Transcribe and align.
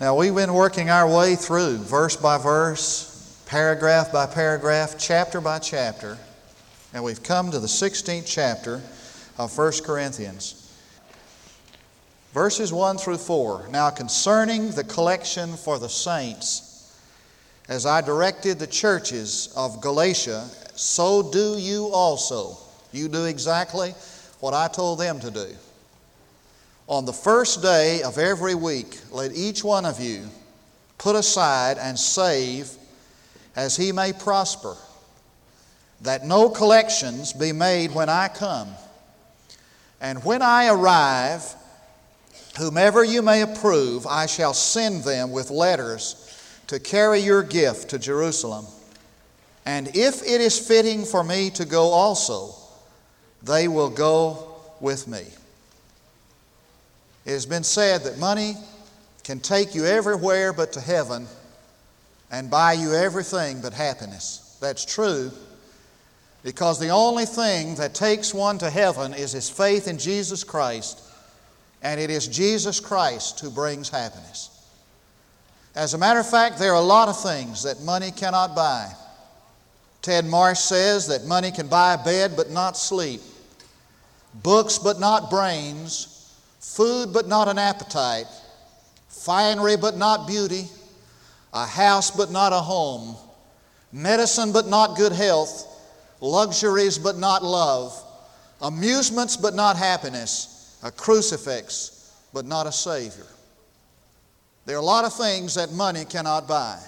Now, 0.00 0.16
we've 0.16 0.34
been 0.34 0.54
working 0.54 0.90
our 0.90 1.08
way 1.08 1.36
through 1.36 1.76
verse 1.76 2.16
by 2.16 2.36
verse, 2.36 3.40
paragraph 3.46 4.12
by 4.12 4.26
paragraph, 4.26 4.96
chapter 4.98 5.40
by 5.40 5.60
chapter, 5.60 6.18
and 6.92 7.04
we've 7.04 7.22
come 7.22 7.52
to 7.52 7.60
the 7.60 7.68
16th 7.68 8.24
chapter 8.26 8.82
of 9.38 9.56
1 9.56 9.72
Corinthians. 9.84 10.60
Verses 12.32 12.72
1 12.72 12.98
through 12.98 13.18
4. 13.18 13.68
Now, 13.70 13.88
concerning 13.90 14.72
the 14.72 14.82
collection 14.82 15.54
for 15.56 15.78
the 15.78 15.88
saints, 15.88 16.92
as 17.68 17.86
I 17.86 18.00
directed 18.00 18.58
the 18.58 18.66
churches 18.66 19.54
of 19.56 19.80
Galatia, 19.80 20.48
so 20.74 21.30
do 21.30 21.56
you 21.56 21.86
also. 21.92 22.56
You 22.90 23.06
do 23.06 23.26
exactly 23.26 23.94
what 24.40 24.54
I 24.54 24.66
told 24.66 24.98
them 24.98 25.20
to 25.20 25.30
do. 25.30 25.54
On 26.86 27.06
the 27.06 27.12
first 27.12 27.62
day 27.62 28.02
of 28.02 28.18
every 28.18 28.54
week, 28.54 28.98
let 29.10 29.34
each 29.34 29.64
one 29.64 29.86
of 29.86 30.00
you 30.00 30.28
put 30.98 31.16
aside 31.16 31.78
and 31.78 31.98
save 31.98 32.70
as 33.56 33.76
he 33.76 33.90
may 33.92 34.12
prosper, 34.12 34.76
that 36.02 36.26
no 36.26 36.50
collections 36.50 37.32
be 37.32 37.52
made 37.52 37.94
when 37.94 38.08
I 38.08 38.28
come. 38.28 38.68
And 40.00 40.22
when 40.24 40.42
I 40.42 40.68
arrive, 40.68 41.54
whomever 42.58 43.02
you 43.02 43.22
may 43.22 43.40
approve, 43.40 44.06
I 44.06 44.26
shall 44.26 44.52
send 44.52 45.04
them 45.04 45.30
with 45.30 45.50
letters 45.50 46.20
to 46.66 46.78
carry 46.78 47.20
your 47.20 47.42
gift 47.42 47.90
to 47.90 47.98
Jerusalem. 47.98 48.66
And 49.64 49.88
if 49.96 50.22
it 50.22 50.40
is 50.40 50.58
fitting 50.58 51.04
for 51.04 51.24
me 51.24 51.48
to 51.50 51.64
go 51.64 51.84
also, 51.84 52.54
they 53.42 53.68
will 53.68 53.90
go 53.90 54.56
with 54.80 55.08
me. 55.08 55.24
It 57.24 57.30
has 57.30 57.46
been 57.46 57.64
said 57.64 58.02
that 58.04 58.18
money 58.18 58.54
can 59.22 59.40
take 59.40 59.74
you 59.74 59.86
everywhere 59.86 60.52
but 60.52 60.72
to 60.74 60.80
heaven 60.80 61.26
and 62.30 62.50
buy 62.50 62.74
you 62.74 62.92
everything 62.92 63.60
but 63.60 63.72
happiness. 63.72 64.58
That's 64.60 64.84
true 64.84 65.30
because 66.44 66.78
the 66.78 66.90
only 66.90 67.24
thing 67.24 67.74
that 67.76 67.94
takes 67.94 68.34
one 68.34 68.58
to 68.58 68.68
heaven 68.68 69.14
is 69.14 69.32
his 69.32 69.48
faith 69.48 69.88
in 69.88 69.96
Jesus 69.96 70.44
Christ, 70.44 71.00
and 71.82 71.98
it 71.98 72.10
is 72.10 72.28
Jesus 72.28 72.80
Christ 72.80 73.40
who 73.40 73.50
brings 73.50 73.88
happiness. 73.88 74.50
As 75.74 75.94
a 75.94 75.98
matter 75.98 76.20
of 76.20 76.28
fact, 76.28 76.58
there 76.58 76.72
are 76.72 76.80
a 76.80 76.84
lot 76.84 77.08
of 77.08 77.20
things 77.20 77.62
that 77.62 77.80
money 77.80 78.10
cannot 78.10 78.54
buy. 78.54 78.92
Ted 80.02 80.26
Marsh 80.26 80.60
says 80.60 81.08
that 81.08 81.24
money 81.24 81.50
can 81.50 81.66
buy 81.66 81.94
a 81.94 82.04
bed 82.04 82.32
but 82.36 82.50
not 82.50 82.76
sleep, 82.76 83.22
books 84.42 84.78
but 84.78 85.00
not 85.00 85.30
brains, 85.30 86.13
food 86.64 87.12
but 87.12 87.28
not 87.28 87.46
an 87.46 87.58
appetite, 87.58 88.26
finery 89.08 89.76
but 89.76 89.96
not 89.96 90.26
beauty, 90.26 90.64
a 91.52 91.66
house 91.66 92.10
but 92.10 92.32
not 92.32 92.52
a 92.52 92.60
home, 92.60 93.14
medicine 93.92 94.50
but 94.52 94.66
not 94.66 94.96
good 94.96 95.12
health, 95.12 95.68
luxuries 96.20 96.98
but 96.98 97.16
not 97.16 97.44
love, 97.44 97.92
amusements 98.60 99.36
but 99.36 99.54
not 99.54 99.76
happiness, 99.76 100.78
a 100.82 100.90
crucifix 100.90 102.12
but 102.32 102.44
not 102.44 102.66
a 102.66 102.72
Savior. 102.72 103.26
There 104.66 104.76
are 104.76 104.82
a 104.82 104.84
lot 104.84 105.04
of 105.04 105.14
things 105.14 105.54
that 105.54 105.70
money 105.70 106.04
cannot 106.04 106.48
buy. 106.48 106.80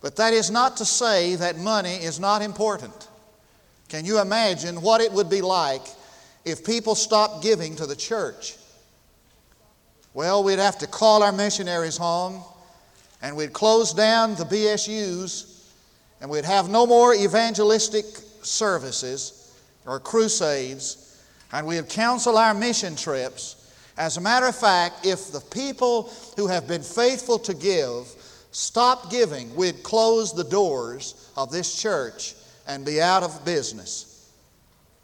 But 0.00 0.16
that 0.16 0.32
is 0.32 0.50
not 0.50 0.78
to 0.78 0.84
say 0.86 1.36
that 1.36 1.58
money 1.58 1.96
is 1.96 2.18
not 2.18 2.40
important. 2.40 3.08
Can 3.90 4.06
you 4.06 4.20
imagine 4.20 4.80
what 4.80 5.02
it 5.02 5.12
would 5.12 5.28
be 5.28 5.42
like 5.42 5.82
if 6.46 6.64
people 6.64 6.94
stopped 6.94 7.42
giving 7.42 7.76
to 7.76 7.86
the 7.86 7.94
church? 7.94 8.56
Well, 10.12 10.42
we'd 10.42 10.58
have 10.58 10.78
to 10.78 10.88
call 10.88 11.22
our 11.22 11.30
missionaries 11.30 11.96
home 11.96 12.42
and 13.22 13.36
we'd 13.36 13.52
close 13.52 13.94
down 13.94 14.34
the 14.34 14.44
BSUs 14.44 15.64
and 16.20 16.28
we'd 16.28 16.44
have 16.44 16.68
no 16.68 16.84
more 16.84 17.14
evangelistic 17.14 18.04
services 18.42 19.54
or 19.86 20.00
crusades 20.00 21.20
and 21.52 21.64
we'd 21.64 21.88
cancel 21.88 22.38
our 22.38 22.54
mission 22.54 22.96
trips. 22.96 23.56
As 23.96 24.16
a 24.16 24.20
matter 24.20 24.46
of 24.46 24.56
fact, 24.56 25.06
if 25.06 25.30
the 25.30 25.40
people 25.40 26.10
who 26.36 26.48
have 26.48 26.66
been 26.66 26.82
faithful 26.82 27.38
to 27.40 27.54
give 27.54 28.08
stopped 28.50 29.12
giving, 29.12 29.54
we'd 29.54 29.84
close 29.84 30.32
the 30.32 30.44
doors 30.44 31.30
of 31.36 31.52
this 31.52 31.80
church 31.80 32.34
and 32.66 32.84
be 32.84 33.00
out 33.00 33.22
of 33.22 33.44
business. 33.44 34.28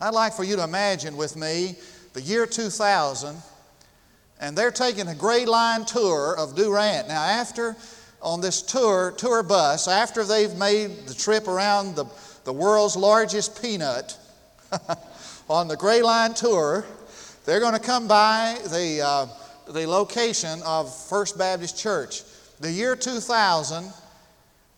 I'd 0.00 0.14
like 0.14 0.32
for 0.32 0.42
you 0.42 0.56
to 0.56 0.64
imagine 0.64 1.16
with 1.16 1.36
me 1.36 1.76
the 2.12 2.22
year 2.22 2.44
2000 2.44 3.36
and 4.41 4.56
they're 4.56 4.70
taking 4.70 5.08
a 5.08 5.14
Gray 5.14 5.47
Line 5.47 5.84
tour 5.84 6.36
of 6.36 6.54
Durant. 6.54 7.08
Now, 7.08 7.22
after 7.22 7.76
on 8.20 8.41
this 8.41 8.62
tour, 8.62 9.12
tour 9.16 9.42
bus, 9.42 9.88
after 9.88 10.24
they've 10.24 10.54
made 10.56 11.06
the 11.06 11.14
trip 11.14 11.48
around 11.48 11.94
the, 11.97 12.06
the 12.44 12.52
world's 12.52 12.97
largest 12.97 13.60
peanut 13.62 14.16
on 15.48 15.69
the 15.69 15.76
Gray 15.76 16.02
Line 16.02 16.34
tour, 16.34 16.84
they're 17.44 17.60
going 17.60 17.74
to 17.74 17.80
come 17.80 18.08
by 18.08 18.58
the, 18.64 19.00
uh, 19.00 19.26
the 19.72 19.86
location 19.86 20.60
of 20.64 20.94
First 20.94 21.38
Baptist 21.38 21.78
Church. 21.78 22.22
The 22.60 22.70
year 22.70 22.97
2000, 22.97 23.92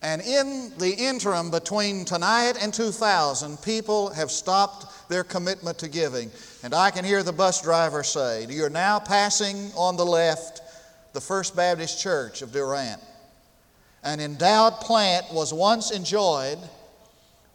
and 0.00 0.22
in 0.22 0.72
the 0.78 0.94
interim 0.94 1.50
between 1.50 2.04
tonight 2.04 2.54
and 2.60 2.72
2000, 2.72 3.60
people 3.62 4.10
have 4.10 4.31
stopped 4.31 5.09
their 5.09 5.25
commitment 5.25 5.78
to 5.78 5.88
giving. 5.88 6.31
And 6.62 6.72
I 6.72 6.91
can 6.91 7.04
hear 7.04 7.22
the 7.22 7.32
bus 7.32 7.62
driver 7.62 8.04
say, 8.04 8.47
You're 8.48 8.70
now 8.70 9.00
passing 9.00 9.72
on 9.76 9.97
the 9.97 10.06
left 10.06 10.62
the 11.14 11.20
First 11.20 11.56
Baptist 11.56 12.00
Church 12.00 12.42
of 12.42 12.53
Durant. 12.53 13.00
An 14.04 14.20
endowed 14.20 14.75
plant 14.75 15.32
was 15.32 15.53
once 15.53 15.91
enjoyed 15.91 16.58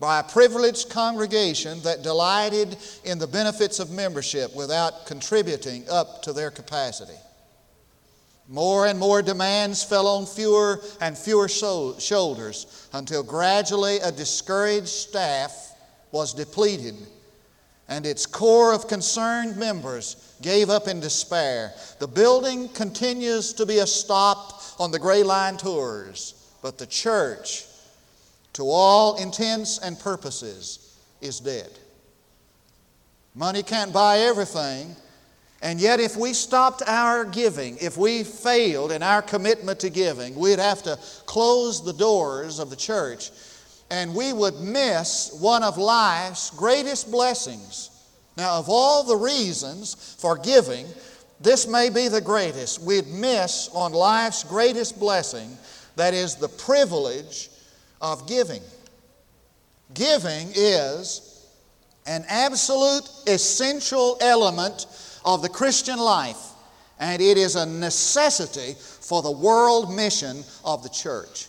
by 0.02 0.20
a 0.20 0.24
privileged 0.24 0.90
congregation 0.90 1.80
that 1.84 2.04
delighted 2.04 2.76
in 3.06 3.20
the 3.20 3.28
benefits 3.28 3.80
of 3.80 3.90
membership 3.90 4.54
without 4.54 5.06
contributing 5.06 5.86
up 5.90 6.22
to 6.24 6.34
their 6.34 6.52
capacity. 6.52 7.18
More 8.54 8.86
and 8.86 9.00
more 9.00 9.24
demands 9.24 9.84
fell 9.84 10.06
on 10.06 10.28
fewer 10.28 10.80
and 11.02 11.18
fewer 11.18 11.48
shoulders 11.48 12.88
until 12.94 13.24
gradually 13.24 13.98
a 13.98 14.12
discouraged 14.12 14.90
staff 14.90 15.72
was 16.12 16.36
depleted 16.36 16.96
and 17.90 18.06
its 18.06 18.28
core 18.28 18.72
of 18.72 18.88
concerned 18.88 19.58
members 19.58 20.36
gave 20.44 20.70
up 20.70 20.88
in 20.88 21.00
despair. 21.00 21.74
The 21.98 22.08
building 22.08 22.70
continues 22.70 23.54
to 23.54 23.66
be 23.66 23.80
a 23.80 23.88
stop 23.88 24.62
on 24.80 24.92
the 24.92 25.00
Gray 25.00 25.24
Line 25.24 25.58
tours, 25.58 26.36
but 26.62 26.78
the 26.78 26.86
church, 26.86 27.66
to 28.54 28.70
all 28.70 29.16
intents 29.16 29.80
and 29.80 30.00
purposes, 30.00 30.96
is 31.22 31.40
dead. 31.40 31.72
Money 33.34 33.64
can't 33.64 33.92
buy 33.92 34.20
everything, 34.20 34.96
and 35.64 35.80
yet, 35.80 36.00
if 36.02 36.16
we 36.18 36.34
stopped 36.34 36.84
our 36.86 37.24
giving, 37.24 37.78
if 37.78 37.98
we 37.98 38.24
failed 38.24 38.92
in 38.92 39.02
our 39.02 39.22
commitment 39.22 39.80
to 39.80 39.90
giving, 39.90 40.36
we'd 40.36 40.60
have 40.60 40.84
to 40.84 41.00
close 41.26 41.84
the 41.84 41.94
doors 41.94 42.60
of 42.60 42.70
the 42.70 42.76
church 42.76 43.32
and 43.90 44.14
we 44.16 44.34
would 44.34 44.60
miss 44.60 45.38
one 45.40 45.64
of 45.64 45.78
life's 45.78 46.50
greatest 46.50 47.12
blessings. 47.12 47.92
Now, 48.36 48.58
of 48.58 48.68
all 48.68 49.04
the 49.04 49.16
reasons 49.16 50.16
for 50.20 50.36
giving, 50.36 50.88
this 51.40 51.68
may 51.68 51.90
be 51.90 52.08
the 52.08 52.20
greatest. 52.20 52.82
We'd 52.82 53.08
miss 53.08 53.70
on 53.70 53.94
life's 53.94 54.44
greatest 54.44 55.00
blessing, 55.00 55.58
that 55.96 56.16
is 56.16 56.36
the 56.36 56.50
privilege 56.50 57.50
of 58.02 58.28
giving. 58.28 58.62
Giving 59.94 60.50
is 60.56 61.46
an 62.08 62.26
absolute 62.28 63.08
essential 63.28 64.18
element 64.22 64.88
of 65.26 65.42
the 65.42 65.50
Christian 65.50 66.00
life, 66.00 66.40
and 67.00 67.22
it 67.22 67.38
is 67.38 67.56
a 67.56 67.66
necessity 67.66 68.76
for 68.80 69.22
the 69.22 69.32
world 69.32 69.94
mission 69.94 70.44
of 70.64 70.84
the 70.84 70.90
church. 70.90 71.48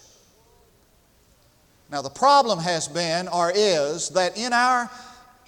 Now, 1.90 2.02
the 2.02 2.10
problem 2.10 2.58
has 2.58 2.88
been 2.88 3.28
or 3.28 3.52
is 3.54 4.08
that 4.10 4.36
in 4.36 4.52
our 4.52 4.90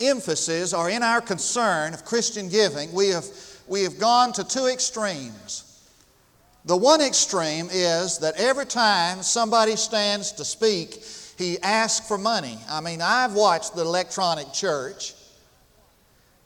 emphasis 0.00 0.73
or 0.73 0.90
in 0.90 1.02
our 1.02 1.20
concern 1.20 1.94
of 1.94 2.05
Christian 2.05 2.49
giving, 2.49 2.93
we 2.93 3.08
have, 3.08 3.25
we 3.67 3.82
have 3.82 3.99
gone 3.99 4.32
to 4.34 4.44
two 4.44 4.67
extremes. 4.67 5.62
The 6.67 6.76
one 6.76 7.00
extreme 7.00 7.69
is 7.72 8.19
that 8.19 8.34
every 8.37 8.67
time 8.67 9.22
somebody 9.22 9.76
stands 9.76 10.32
to 10.32 10.44
speak, 10.44 11.02
he 11.38 11.58
asks 11.61 12.06
for 12.06 12.19
money. 12.19 12.58
I 12.69 12.81
mean, 12.81 13.00
I've 13.00 13.34
watched 13.34 13.75
the 13.75 13.82
electronic 13.82 14.52
church, 14.52 15.14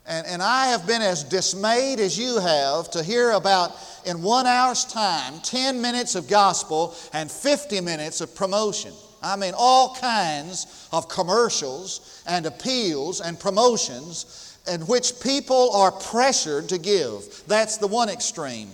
and, 0.05 0.25
and 0.25 0.41
I 0.41 0.67
have 0.67 0.87
been 0.87 1.01
as 1.01 1.23
dismayed 1.23 1.99
as 1.99 2.17
you 2.17 2.39
have 2.39 2.89
to 2.91 3.03
hear 3.03 3.31
about, 3.31 3.71
in 4.05 4.21
one 4.21 4.47
hour's 4.47 4.85
time, 4.85 5.39
10 5.43 5.81
minutes 5.81 6.15
of 6.15 6.27
gospel 6.27 6.95
and 7.13 7.29
50 7.29 7.81
minutes 7.81 8.21
of 8.21 8.35
promotion. 8.35 8.93
I 9.21 9.35
mean, 9.35 9.53
all 9.55 9.95
kinds 9.95 10.87
of 10.91 11.07
commercials 11.07 12.23
and 12.27 12.45
appeals 12.45 13.21
and 13.21 13.39
promotions 13.39 14.57
in 14.67 14.81
which 14.81 15.19
people 15.21 15.71
are 15.73 15.91
pressured 15.91 16.69
to 16.69 16.77
give. 16.77 17.43
That's 17.47 17.77
the 17.77 17.87
one 17.87 18.09
extreme. 18.09 18.69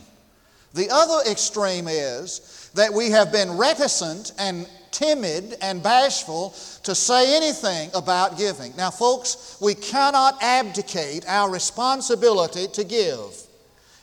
The 0.74 0.89
other 0.89 1.29
extreme 1.29 1.88
is 1.88 2.71
that 2.75 2.94
we 2.94 3.09
have 3.09 3.31
been 3.31 3.57
reticent 3.57 4.33
and 4.38 4.68
timid 4.98 5.56
and 5.62 5.84
bashful 5.84 6.56
to 6.82 6.96
say 6.96 7.36
anything 7.36 7.92
about 7.94 8.36
giving. 8.36 8.76
Now, 8.76 8.90
folks, 8.90 9.58
we 9.62 9.76
cannot 9.76 10.42
abdicate 10.42 11.24
our 11.28 11.52
responsibility 11.52 12.68
to 12.70 12.84
give. 12.84 13.44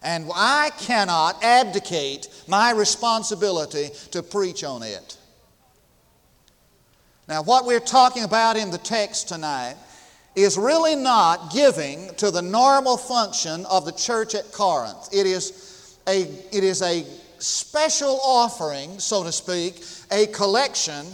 And 0.04 0.30
I 0.32 0.70
cannot 0.78 1.42
abdicate 1.42 2.28
my 2.46 2.70
responsibility 2.72 3.88
to 4.12 4.22
preach 4.22 4.62
on 4.62 4.84
it. 4.84 5.16
Now, 7.26 7.42
what 7.42 7.64
we're 7.64 7.80
talking 7.80 8.22
about 8.22 8.56
in 8.56 8.70
the 8.70 8.78
text 8.78 9.28
tonight 9.28 9.76
is 10.36 10.56
really 10.56 10.94
not 10.94 11.52
giving 11.52 12.14
to 12.16 12.30
the 12.30 12.42
normal 12.42 12.96
function 12.96 13.64
of 13.66 13.84
the 13.84 13.92
church 13.92 14.34
at 14.36 14.52
Corinth. 14.52 15.08
It 15.12 15.26
is 15.26 15.98
a, 16.06 16.22
it 16.52 16.62
is 16.62 16.82
a 16.82 17.04
special 17.44 18.20
offering, 18.22 18.98
so 18.98 19.22
to 19.22 19.30
speak, 19.30 19.84
a 20.10 20.26
collection 20.28 21.06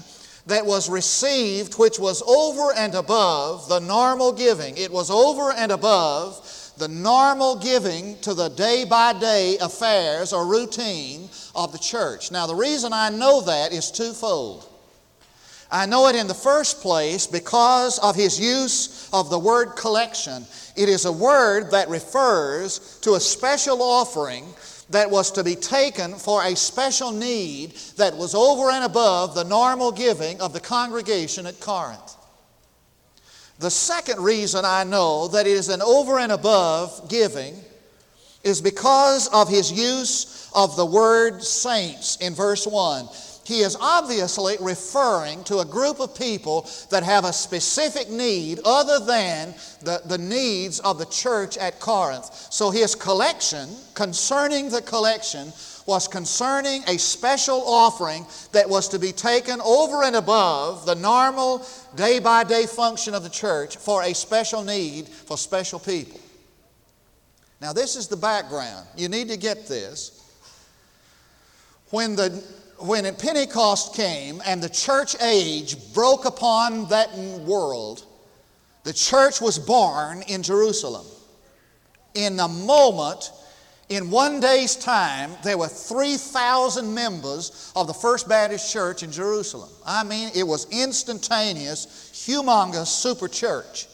that 0.47 0.65
was 0.65 0.88
received 0.88 1.75
which 1.75 1.99
was 1.99 2.23
over 2.23 2.73
and 2.77 2.94
above 2.94 3.69
the 3.69 3.81
normal 3.81 4.32
giving. 4.32 4.77
It 4.77 4.91
was 4.91 5.11
over 5.11 5.53
and 5.53 5.73
above 5.73 6.73
the 6.79 6.88
normal 6.88 7.56
giving 7.56 8.19
to 8.21 8.35
the 8.35 8.49
day 8.49 8.85
by 8.85 9.12
day 9.12 9.59
affairs 9.61 10.32
or 10.32 10.47
routine 10.47 11.29
of 11.55 11.73
the 11.73 11.79
church. 11.79 12.31
Now, 12.31 12.47
the 12.47 12.55
reason 12.55 12.93
I 12.93 13.11
know 13.11 13.43
that 13.43 13.73
is 13.73 13.91
twofold. 13.91 14.67
I 15.73 15.87
know 15.87 16.09
it 16.09 16.17
in 16.17 16.27
the 16.27 16.35
first 16.35 16.81
place 16.81 17.27
because 17.27 17.99
of 18.00 18.17
his 18.17 18.41
use 18.41 19.09
of 19.12 19.31
the 19.31 19.38
word 19.38 19.77
collection. 19.77 20.44
It 20.77 20.88
is 20.88 21.05
a 21.05 21.12
word 21.12 21.71
that 21.71 21.88
refers 21.88 22.99
to 23.03 23.15
a 23.15 23.21
special 23.21 23.82
offering 23.82 24.44
that 24.90 25.10
was 25.10 25.31
to 25.32 25.44
be 25.44 25.54
taken 25.54 26.14
for 26.14 26.44
a 26.44 26.56
special 26.56 27.12
need 27.12 27.72
that 27.96 28.16
was 28.16 28.34
over 28.34 28.70
and 28.70 28.84
above 28.84 29.34
the 29.34 29.44
normal 29.44 29.92
giving 29.92 30.40
of 30.40 30.52
the 30.52 30.60
congregation 30.60 31.46
at 31.46 31.60
Corinth. 31.60 32.16
The 33.60 33.70
second 33.70 34.20
reason 34.22 34.64
I 34.64 34.84
know 34.84 35.28
that 35.28 35.46
it 35.46 35.52
is 35.52 35.69
an 35.69 35.82
over 35.82 36.19
and 36.19 36.32
above 36.32 37.08
giving 37.08 37.54
is 38.42 38.60
because 38.60 39.28
of 39.28 39.48
his 39.48 39.70
use 39.70 40.50
of 40.54 40.76
the 40.76 40.87
word 40.87 41.43
saints 41.43 42.16
in 42.16 42.34
verse 42.34 42.66
1. 42.66 43.08
He 43.50 43.62
is 43.62 43.76
obviously 43.81 44.56
referring 44.61 45.43
to 45.43 45.58
a 45.58 45.64
group 45.64 45.99
of 45.99 46.14
people 46.14 46.70
that 46.91 47.02
have 47.02 47.25
a 47.25 47.32
specific 47.32 48.08
need 48.08 48.61
other 48.64 49.05
than 49.05 49.56
the, 49.82 50.00
the 50.05 50.19
needs 50.19 50.79
of 50.79 50.99
the 50.99 51.06
church 51.06 51.58
at 51.58 51.81
Corinth. 51.81 52.32
So 52.50 52.70
his 52.70 52.94
collection, 52.94 53.69
concerning 53.94 54.70
the 54.70 54.81
collection, 54.82 55.52
was 55.85 56.06
concerning 56.06 56.85
a 56.87 56.97
special 56.97 57.61
offering 57.67 58.25
that 58.52 58.70
was 58.70 58.87
to 58.91 59.00
be 59.00 59.11
taken 59.11 59.61
over 59.62 60.05
and 60.05 60.14
above 60.14 60.87
the 60.87 60.94
normal 60.94 61.67
day 61.96 62.20
by 62.20 62.44
day 62.44 62.67
function 62.67 63.14
of 63.14 63.25
the 63.25 63.31
church 63.31 63.79
for 63.79 64.05
a 64.05 64.14
special 64.14 64.62
need 64.62 65.08
for 65.08 65.37
special 65.37 65.81
people. 65.81 66.20
Now, 67.61 67.73
this 67.73 67.96
is 67.96 68.06
the 68.06 68.17
background. 68.17 68.87
You 68.96 69.08
need 69.08 69.29
to 69.29 69.37
get 69.37 69.67
this. 69.67 70.17
When, 71.91 72.14
the, 72.14 72.44
when 72.81 73.15
Pentecost 73.15 73.94
came 73.94 74.43
and 74.47 74.62
the 74.62 74.69
church 74.69 75.15
age 75.21 75.77
broke 75.93 76.25
upon 76.25 76.88
that 76.88 77.17
world, 77.17 78.05
the 78.85 78.93
church 78.93 79.41
was 79.41 79.59
born 79.59 80.23
in 80.23 80.43
Jerusalem. 80.43 81.06
In 82.15 82.41
a 82.41 82.49
moment, 82.49 83.31
in 83.91 84.11
one 84.11 84.41
day's 84.41 84.77
time, 84.77 85.32
there 85.43 85.59
were 85.59 85.69
3,000 85.69 86.94
members 86.94 87.73
of 87.77 87.87
the 87.87 87.93
First 87.93 88.29
Baptist 88.29 88.73
Church 88.73 89.03
in 89.03 89.12
Jerusalem. 89.12 89.69
I 89.85 90.05
mean, 90.05 90.31
it 90.35 90.44
was 90.44 90.67
instantaneous, 90.71 92.11
humongous 92.15 92.87
super 92.87 93.29
church. 93.29 93.88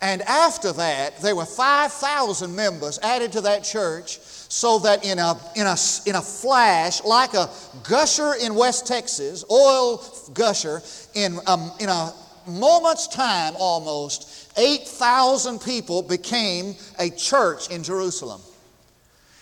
And 0.00 0.22
after 0.22 0.72
that, 0.72 1.20
there 1.20 1.36
were 1.36 1.44
5,000 1.44 2.54
members 2.54 2.98
added 3.02 3.32
to 3.32 3.40
that 3.42 3.62
church 3.64 4.18
so 4.52 4.78
that 4.80 5.02
in 5.02 5.18
a, 5.18 5.34
in, 5.56 5.66
a, 5.66 5.76
in 6.04 6.14
a 6.14 6.20
flash, 6.20 7.02
like 7.04 7.32
a 7.32 7.48
gusher 7.88 8.34
in 8.34 8.54
West 8.54 8.86
Texas, 8.86 9.46
oil 9.50 10.04
gusher, 10.34 10.82
in 11.14 11.38
a, 11.46 11.50
um, 11.50 11.72
in 11.80 11.88
a 11.88 12.12
moment's 12.46 13.08
time 13.08 13.54
almost, 13.58 14.52
8,000 14.58 15.58
people 15.58 16.02
became 16.02 16.74
a 16.98 17.08
church 17.08 17.70
in 17.70 17.82
Jerusalem. 17.82 18.42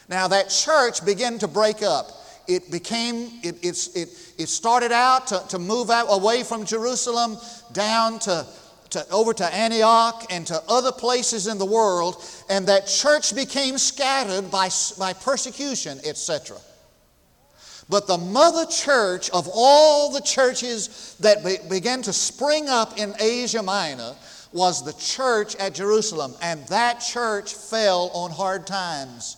Now, 0.08 0.28
that 0.28 0.48
church 0.48 1.04
began 1.04 1.40
to 1.40 1.48
break 1.48 1.82
up. 1.82 2.12
It 2.46 2.70
became, 2.70 3.40
it, 3.42 3.64
it, 3.64 3.88
it 4.38 4.48
started 4.48 4.92
out 4.92 5.26
to, 5.26 5.42
to 5.48 5.58
move 5.58 5.90
out 5.90 6.06
away 6.08 6.44
from 6.44 6.64
Jerusalem 6.64 7.36
down 7.72 8.20
to, 8.20 8.46
to, 8.90 9.08
over 9.10 9.32
to 9.34 9.54
Antioch 9.54 10.26
and 10.30 10.46
to 10.46 10.62
other 10.68 10.92
places 10.92 11.46
in 11.46 11.58
the 11.58 11.66
world, 11.66 12.24
and 12.48 12.66
that 12.66 12.86
church 12.86 13.34
became 13.34 13.78
scattered 13.78 14.50
by, 14.50 14.68
by 14.98 15.12
persecution, 15.12 15.98
etc. 16.04 16.56
But 17.88 18.06
the 18.06 18.18
mother 18.18 18.66
church 18.66 19.30
of 19.30 19.48
all 19.52 20.12
the 20.12 20.20
churches 20.20 21.16
that 21.20 21.44
be, 21.44 21.56
began 21.68 22.02
to 22.02 22.12
spring 22.12 22.68
up 22.68 22.98
in 22.98 23.14
Asia 23.18 23.62
Minor 23.62 24.14
was 24.52 24.84
the 24.84 24.92
church 24.92 25.56
at 25.56 25.74
Jerusalem, 25.74 26.34
and 26.40 26.64
that 26.68 27.00
church 27.00 27.54
fell 27.54 28.10
on 28.14 28.30
hard 28.30 28.66
times. 28.66 29.36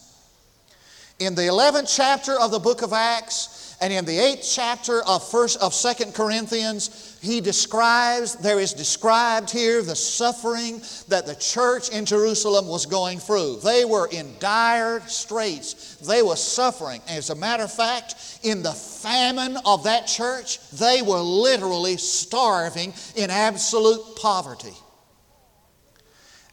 In 1.19 1.35
the 1.35 1.43
11th 1.43 1.95
chapter 1.95 2.39
of 2.39 2.51
the 2.51 2.59
book 2.59 2.83
of 2.83 2.93
Acts 2.93 3.77
and 3.81 3.93
in 3.93 4.05
the 4.05 4.17
8th 4.17 4.55
chapter 4.55 5.03
of 5.03 5.29
first 5.29 5.61
of 5.61 5.73
2nd 5.73 6.15
Corinthians, 6.15 7.12
he 7.23 7.41
describes 7.41 8.35
there 8.35 8.59
is 8.59 8.75
described 8.75 9.49
here 9.49 9.81
the 9.81 9.95
suffering 9.95 10.83
that 11.07 11.25
the 11.25 11.37
church 11.37 11.89
in 11.91 12.05
Jerusalem 12.05 12.67
was 12.67 12.85
going 12.85 13.21
through. 13.21 13.61
They 13.63 13.85
were 13.85 14.09
in 14.09 14.35
dire 14.41 15.01
straits. 15.07 15.99
They 15.99 16.23
were 16.23 16.35
suffering. 16.35 17.01
As 17.09 17.31
a 17.31 17.37
matter 17.37 17.63
of 17.63 17.73
fact, 17.73 18.41
in 18.43 18.65
the 18.65 18.73
famine 18.73 19.57
of 19.65 19.85
that 19.85 20.09
church, 20.09 20.59
they 20.71 21.01
were 21.01 21.21
literally 21.21 21.97
starving 21.97 22.93
in 23.15 23.31
absolute 23.31 24.17
poverty. 24.17 24.75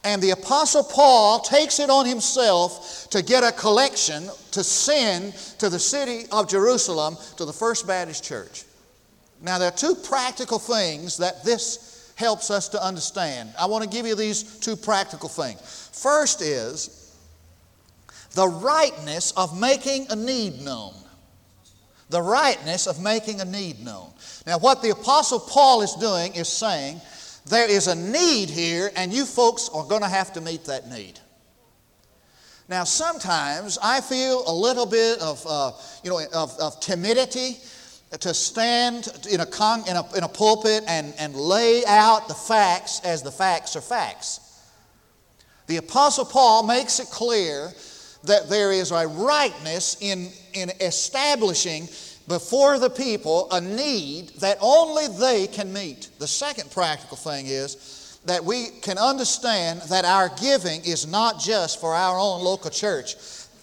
And 0.03 0.21
the 0.21 0.31
Apostle 0.31 0.83
Paul 0.83 1.39
takes 1.39 1.79
it 1.79 1.89
on 1.89 2.05
himself 2.05 3.07
to 3.09 3.23
get 3.23 3.43
a 3.43 3.51
collection 3.51 4.29
to 4.51 4.63
send 4.63 5.33
to 5.57 5.69
the 5.69 5.79
city 5.79 6.27
of 6.31 6.47
Jerusalem 6.47 7.17
to 7.37 7.45
the 7.45 7.53
First 7.53 7.87
Baptist 7.87 8.23
Church. 8.23 8.65
Now, 9.41 9.57
there 9.57 9.69
are 9.69 9.75
two 9.75 9.95
practical 9.95 10.59
things 10.59 11.17
that 11.17 11.43
this 11.43 12.11
helps 12.15 12.51
us 12.51 12.67
to 12.69 12.83
understand. 12.83 13.53
I 13.57 13.65
want 13.67 13.83
to 13.83 13.89
give 13.89 14.05
you 14.05 14.15
these 14.15 14.43
two 14.59 14.75
practical 14.75 15.29
things. 15.29 15.89
First 15.93 16.41
is 16.41 17.15
the 18.31 18.47
rightness 18.47 19.31
of 19.37 19.59
making 19.59 20.07
a 20.09 20.15
need 20.15 20.61
known. 20.61 20.93
The 22.09 22.21
rightness 22.21 22.87
of 22.87 23.01
making 23.01 23.39
a 23.39 23.45
need 23.45 23.79
known. 23.79 24.11
Now, 24.45 24.59
what 24.59 24.81
the 24.81 24.89
Apostle 24.89 25.39
Paul 25.39 25.81
is 25.81 25.93
doing 25.93 26.33
is 26.33 26.49
saying, 26.49 26.99
there 27.45 27.69
is 27.69 27.87
a 27.87 27.95
need 27.95 28.49
here, 28.49 28.91
and 28.95 29.13
you 29.13 29.25
folks 29.25 29.69
are 29.73 29.85
going 29.85 30.01
to 30.01 30.07
have 30.07 30.33
to 30.33 30.41
meet 30.41 30.65
that 30.65 30.89
need. 30.89 31.19
Now, 32.67 32.83
sometimes 32.83 33.79
I 33.81 34.01
feel 34.01 34.43
a 34.45 34.53
little 34.53 34.85
bit 34.85 35.19
of, 35.19 35.43
uh, 35.47 35.71
you 36.03 36.11
know, 36.11 36.21
of, 36.33 36.55
of, 36.59 36.79
timidity 36.79 37.57
to 38.17 38.33
stand 38.33 39.07
in 39.29 39.39
a, 39.39 39.45
con- 39.45 39.87
in 39.87 39.95
a, 39.95 40.15
in 40.15 40.23
a 40.23 40.27
pulpit 40.27 40.83
and, 40.87 41.13
and 41.19 41.35
lay 41.35 41.83
out 41.85 42.27
the 42.27 42.33
facts 42.33 43.01
as 43.03 43.21
the 43.21 43.31
facts 43.31 43.75
are 43.75 43.81
facts. 43.81 44.39
The 45.67 45.77
Apostle 45.77 46.25
Paul 46.25 46.63
makes 46.63 46.99
it 46.99 47.07
clear 47.07 47.71
that 48.23 48.49
there 48.49 48.71
is 48.71 48.91
a 48.91 49.07
rightness 49.07 49.97
in, 50.01 50.29
in 50.53 50.71
establishing 50.81 51.87
before 52.27 52.79
the 52.79 52.89
people 52.89 53.47
a 53.51 53.61
need 53.61 54.29
that 54.39 54.57
only 54.61 55.07
they 55.07 55.47
can 55.47 55.71
meet. 55.71 56.09
The 56.17 56.27
second 56.27 56.71
practical 56.71 57.17
thing 57.17 57.45
is 57.45 58.19
that 58.25 58.43
we 58.43 58.67
can 58.81 58.97
understand 58.97 59.81
that 59.83 60.05
our 60.05 60.29
giving 60.41 60.81
is 60.81 61.07
not 61.07 61.39
just 61.39 61.79
for 61.79 61.93
our 61.93 62.19
own 62.19 62.43
local 62.43 62.71
church. 62.71 63.15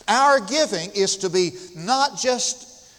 Our 0.09 0.41
giving 0.41 0.91
is 0.95 1.17
to 1.19 1.31
be 1.31 1.53
not 1.75 2.19
just 2.19 2.93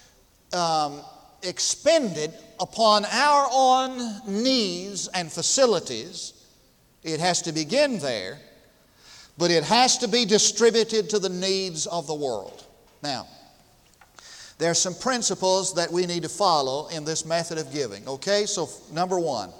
um, 0.53 1.01
expended 1.43 2.33
upon 2.59 3.05
our 3.05 3.47
own 3.51 4.21
needs 4.27 5.07
and 5.09 5.31
facilities, 5.31 6.33
it 7.03 7.19
has 7.19 7.41
to 7.43 7.51
begin 7.51 7.99
there, 7.99 8.39
but 9.37 9.51
it 9.51 9.63
has 9.63 9.97
to 9.99 10.07
be 10.07 10.25
distributed 10.25 11.09
to 11.11 11.19
the 11.19 11.29
needs 11.29 11.85
of 11.87 12.07
the 12.07 12.15
world. 12.15 12.65
Now, 13.03 13.27
there 14.57 14.71
are 14.71 14.75
some 14.75 14.95
principles 14.95 15.75
that 15.75 15.91
we 15.91 16.05
need 16.05 16.23
to 16.23 16.29
follow 16.29 16.87
in 16.87 17.05
this 17.05 17.25
method 17.25 17.57
of 17.57 17.71
giving. 17.71 18.07
Okay, 18.07 18.45
so 18.45 18.69
number 18.91 19.19
one 19.19 19.51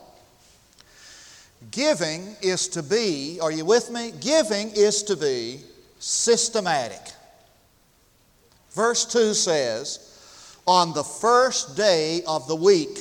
giving 1.72 2.36
is 2.42 2.68
to 2.70 2.84
be, 2.84 3.40
are 3.42 3.52
you 3.52 3.66
with 3.66 3.90
me? 3.90 4.12
Giving 4.20 4.72
is 4.72 5.04
to 5.04 5.16
be 5.16 5.60
systematic. 6.00 7.02
Verse 8.72 9.06
2 9.06 9.34
says, 9.34 10.17
On 10.68 10.94
the 10.94 11.04
first 11.04 11.78
day 11.78 12.22
of 12.28 12.48
the 12.48 12.56
week, 12.56 13.00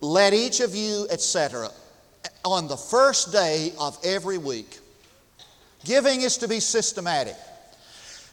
let 0.00 0.32
each 0.32 0.60
of 0.60 0.74
you, 0.74 1.06
etc., 1.10 1.70
on 2.44 2.68
the 2.68 2.76
first 2.76 3.32
day 3.32 3.72
of 3.78 3.98
every 4.04 4.38
week. 4.38 4.78
Giving 5.84 6.22
is 6.22 6.38
to 6.38 6.48
be 6.48 6.60
systematic. 6.60 7.36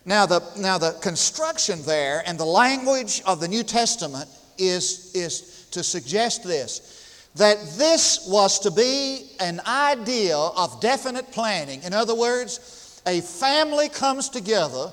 Now 0.05 0.25
the, 0.25 0.41
now, 0.58 0.77
the 0.77 0.93
construction 1.01 1.84
there 1.84 2.24
and 2.25 2.39
the 2.39 2.46
language 2.46 3.22
of 3.25 3.39
the 3.39 3.48
New 3.48 3.63
Testament 3.63 4.29
is, 4.58 5.12
is 5.13 5.67
to 5.72 5.84
suggest 5.84 6.43
this 6.43 6.98
that 7.36 7.58
this 7.77 8.27
was 8.27 8.60
to 8.60 8.72
be 8.72 9.31
an 9.39 9.62
idea 9.65 10.36
of 10.36 10.81
definite 10.81 11.31
planning. 11.31 11.81
In 11.84 11.93
other 11.93 12.13
words, 12.13 13.01
a 13.05 13.22
family 13.22 13.88
comes 13.88 14.27
together 14.27 14.91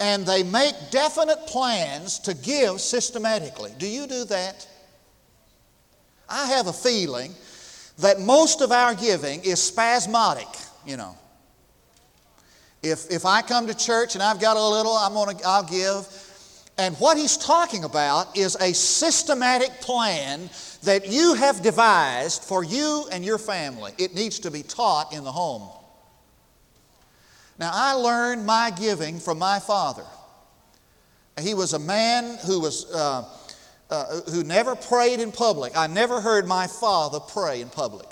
and 0.00 0.26
they 0.26 0.42
make 0.42 0.74
definite 0.90 1.46
plans 1.46 2.18
to 2.20 2.34
give 2.34 2.80
systematically. 2.80 3.72
Do 3.78 3.86
you 3.86 4.06
do 4.06 4.24
that? 4.24 4.66
I 6.28 6.46
have 6.46 6.66
a 6.66 6.72
feeling 6.72 7.32
that 7.98 8.20
most 8.20 8.60
of 8.60 8.72
our 8.72 8.94
giving 8.94 9.42
is 9.44 9.62
spasmodic, 9.62 10.48
you 10.86 10.96
know. 10.96 11.16
If, 12.82 13.10
if 13.10 13.24
I 13.24 13.40
come 13.40 13.66
to 13.68 13.74
church 13.74 14.14
and 14.14 14.22
I've 14.22 14.40
got 14.40 14.56
a 14.56 14.68
little, 14.68 14.92
I'm 14.92 15.14
gonna, 15.14 15.38
I'll 15.46 15.64
give. 15.64 16.06
And 16.76 16.96
what 16.96 17.16
he's 17.16 17.36
talking 17.36 17.84
about 17.84 18.36
is 18.36 18.56
a 18.56 18.74
systematic 18.74 19.70
plan 19.80 20.50
that 20.82 21.08
you 21.08 21.34
have 21.34 21.62
devised 21.62 22.42
for 22.42 22.64
you 22.64 23.06
and 23.10 23.24
your 23.24 23.38
family. 23.38 23.92
It 23.96 24.14
needs 24.14 24.38
to 24.40 24.50
be 24.50 24.62
taught 24.62 25.14
in 25.14 25.24
the 25.24 25.32
home. 25.32 25.70
Now, 27.58 27.70
I 27.72 27.92
learned 27.92 28.44
my 28.44 28.70
giving 28.70 29.18
from 29.18 29.38
my 29.38 29.58
father. 29.58 30.04
He 31.40 31.54
was 31.54 31.72
a 31.72 31.78
man 31.78 32.38
who 32.46 32.60
was. 32.60 32.92
Uh, 32.92 33.24
uh, 33.90 34.22
who 34.30 34.42
never 34.42 34.74
prayed 34.74 35.20
in 35.20 35.30
public. 35.30 35.76
I 35.76 35.86
never 35.86 36.20
heard 36.20 36.46
my 36.48 36.66
father 36.66 37.20
pray 37.20 37.60
in 37.60 37.68
public. 37.68 38.08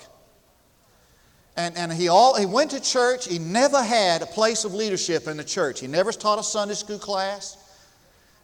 And, 1.57 1.75
and 1.75 1.91
he, 1.91 2.07
all, 2.07 2.35
he 2.37 2.45
went 2.45 2.71
to 2.71 2.79
church. 2.79 3.27
He 3.27 3.39
never 3.39 3.81
had 3.81 4.21
a 4.21 4.25
place 4.25 4.65
of 4.65 4.73
leadership 4.73 5.27
in 5.27 5.35
the 5.35 5.43
church. 5.43 5.79
He 5.79 5.87
never 5.87 6.11
taught 6.11 6.39
a 6.39 6.43
Sunday 6.43 6.75
school 6.75 6.99
class. 6.99 7.57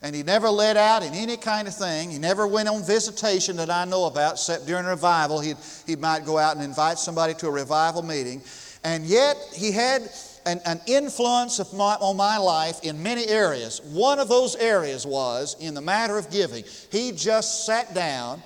And 0.02 0.16
he 0.16 0.24
never 0.24 0.50
led 0.50 0.76
out 0.76 1.04
in 1.04 1.14
any 1.14 1.38
kind 1.38 1.68
of 1.68 1.76
thing. 1.76 2.10
He 2.10 2.20
never 2.20 2.48
went 2.48 2.68
on 2.68 2.84
visitation 2.84 3.58
that 3.58 3.70
I 3.70 3.86
know 3.86 4.06
about, 4.06 4.34
except 4.34 4.66
during 4.66 4.86
a 4.86 4.90
revival. 4.90 5.40
He'd, 5.40 5.58
he 5.86 5.96
might 5.96 6.26
go 6.26 6.38
out 6.38 6.56
and 6.56 6.64
invite 6.64 6.98
somebody 7.00 7.34
to 7.36 7.48
a 7.48 7.52
revival 7.52 8.02
meeting. 8.02 8.42
And 8.84 9.06
yet, 9.06 9.38
he 9.54 9.72
had 9.72 10.10
an, 10.50 10.62
an 10.66 10.82
influence 10.88 11.60
my, 11.74 11.96
on 11.96 12.18
my 12.18 12.38
life 12.38 12.80
in 12.84 13.02
many 13.02 13.28
areas. 13.28 13.82
One 13.82 14.20
of 14.20 14.28
those 14.28 14.56
areas 14.56 15.06
was 15.06 15.56
in 15.60 15.74
the 15.74 15.82
matter 15.82 16.18
of 16.18 16.30
giving. 16.32 16.64
He 16.92 17.12
just 17.12 17.66
sat 17.66 17.94
down. 17.94 18.42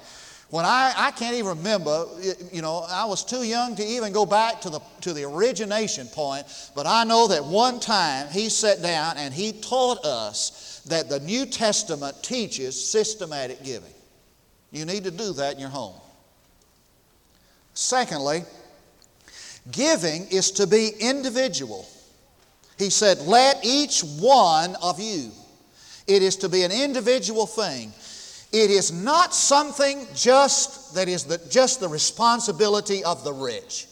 When 0.50 0.65
I, 0.65 0.93
I 0.95 1.12
can't 1.12 1.36
even 1.36 1.57
remember, 1.57 2.05
you 2.51 2.62
know, 2.62 2.86
I 2.88 3.05
was 3.05 3.25
too 3.25 3.43
young 3.43 3.75
to 3.75 3.83
even 3.83 4.13
go 4.13 4.25
back 4.25 4.62
to 4.62 4.69
the, 4.69 4.79
to 5.01 5.13
the 5.13 5.24
origination 5.24 6.07
point, 6.07 6.45
but 6.75 6.86
I 6.86 7.05
know 7.05 7.27
that 7.29 7.43
one 7.43 7.79
time 7.79 8.27
he 8.29 8.50
sat 8.50 8.81
down 8.81 9.17
and 9.17 9.33
he 9.33 9.53
taught 9.53 10.05
us 10.05 10.83
that 10.88 11.10
the 11.10 11.19
New 11.22 11.48
Testament 11.48 12.22
teaches 12.22 12.79
systematic 12.79 13.63
giving. 13.63 13.93
You 14.72 14.86
need 14.86 15.05
to 15.05 15.12
do 15.12 15.33
that 15.33 15.53
in 15.55 15.60
your 15.60 15.69
home. 15.69 15.95
Secondly, 17.74 18.43
Giving 19.72 20.27
is 20.27 20.51
to 20.51 20.67
be 20.67 20.91
individual. 21.00 21.88
He 22.77 22.89
said, 22.89 23.20
Let 23.20 23.63
each 23.63 24.01
one 24.01 24.75
of 24.82 25.00
you. 25.00 25.32
It 26.08 26.22
is 26.22 26.36
to 26.38 26.50
be 26.50 26.63
an 26.63 26.72
individual 26.72 27.46
thing. 27.46 27.93
It 28.51 28.70
is 28.70 28.91
not 28.91 29.34
something 29.34 30.05
just 30.13 30.93
that 30.96 31.08
is 31.08 31.24
the, 31.24 31.39
just 31.50 31.79
the 31.79 31.88
responsibility 31.88 33.03
of 33.03 33.24
the 33.24 33.34
rich. 33.34 33.88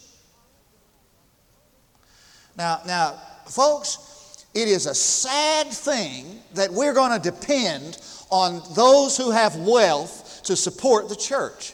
Now, 2.57 2.81
now, 2.85 3.19
folks, 3.47 4.45
it 4.53 4.67
is 4.67 4.85
a 4.85 4.93
sad 4.93 5.67
thing 5.67 6.41
that 6.53 6.71
we're 6.71 6.93
going 6.93 7.19
to 7.19 7.31
depend 7.31 7.99
on 8.29 8.61
those 8.75 9.17
who 9.17 9.31
have 9.31 9.55
wealth 9.55 10.41
to 10.43 10.55
support 10.55 11.09
the 11.09 11.15
church. 11.15 11.73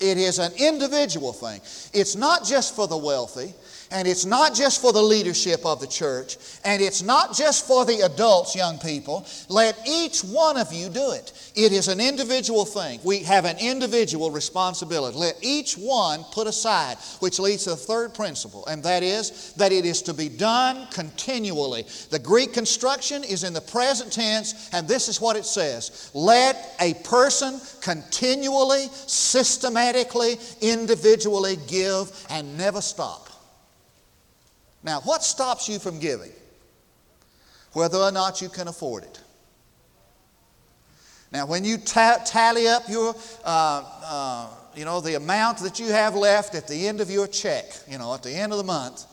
It 0.00 0.16
is 0.16 0.38
an 0.38 0.52
individual 0.56 1.32
thing. 1.32 1.60
It's 1.92 2.16
not 2.16 2.44
just 2.44 2.74
for 2.74 2.88
the 2.88 2.96
wealthy, 2.96 3.52
and 3.90 4.06
it's 4.06 4.24
not 4.24 4.54
just 4.54 4.80
for 4.80 4.92
the 4.92 5.02
leadership 5.02 5.64
of 5.64 5.80
the 5.80 5.86
church, 5.86 6.36
and 6.64 6.80
it's 6.80 7.02
not 7.02 7.34
just 7.34 7.66
for 7.66 7.84
the 7.84 8.00
adults, 8.00 8.54
young 8.54 8.78
people. 8.78 9.26
Let 9.48 9.76
each 9.88 10.20
one 10.20 10.56
of 10.56 10.72
you 10.72 10.88
do 10.88 11.12
it. 11.12 11.32
It 11.56 11.72
is 11.72 11.88
an 11.88 12.00
individual 12.00 12.64
thing. 12.64 13.00
We 13.02 13.20
have 13.20 13.44
an 13.44 13.58
individual 13.58 14.30
responsibility. 14.30 15.18
Let 15.18 15.36
each 15.42 15.74
one 15.74 16.24
put 16.32 16.46
aside, 16.46 16.98
which 17.18 17.38
leads 17.38 17.64
to 17.64 17.70
the 17.70 17.76
third 17.76 18.14
principle, 18.14 18.64
and 18.66 18.82
that 18.84 19.02
is 19.02 19.52
that 19.54 19.72
it 19.72 19.84
is 19.84 20.02
to 20.02 20.14
be 20.14 20.28
done 20.28 20.86
continually. 20.92 21.84
The 22.10 22.18
Greek 22.18 22.52
construction 22.52 23.24
is 23.24 23.44
in 23.44 23.52
the 23.52 23.60
present 23.60 24.12
tense, 24.12 24.70
and 24.72 24.86
this 24.86 25.08
is 25.08 25.20
what 25.20 25.36
it 25.36 25.44
says 25.44 26.10
Let 26.14 26.76
a 26.80 26.94
person 27.02 27.60
continually, 27.80 28.88
systematically, 29.06 30.38
individually 30.60 31.56
give 31.66 32.10
and 32.30 32.56
never 32.56 32.80
stop. 32.80 33.29
Now, 34.82 35.00
what 35.00 35.22
stops 35.22 35.68
you 35.68 35.78
from 35.78 35.98
giving? 35.98 36.32
Whether 37.72 37.98
or 37.98 38.10
not 38.10 38.40
you 38.40 38.48
can 38.48 38.68
afford 38.68 39.04
it. 39.04 39.20
Now, 41.32 41.46
when 41.46 41.64
you 41.64 41.78
ta- 41.78 42.22
tally 42.24 42.66
up 42.66 42.88
your, 42.88 43.14
uh, 43.44 43.84
uh, 44.04 44.48
you 44.74 44.84
know, 44.84 45.00
the 45.00 45.14
amount 45.14 45.58
that 45.58 45.78
you 45.78 45.86
have 45.86 46.16
left 46.16 46.54
at 46.54 46.66
the 46.66 46.88
end 46.88 47.00
of 47.00 47.10
your 47.10 47.28
check, 47.28 47.66
you 47.88 47.98
know, 47.98 48.14
at 48.14 48.22
the 48.22 48.32
end 48.32 48.52
of 48.52 48.58
the 48.58 48.64
month, 48.64 49.04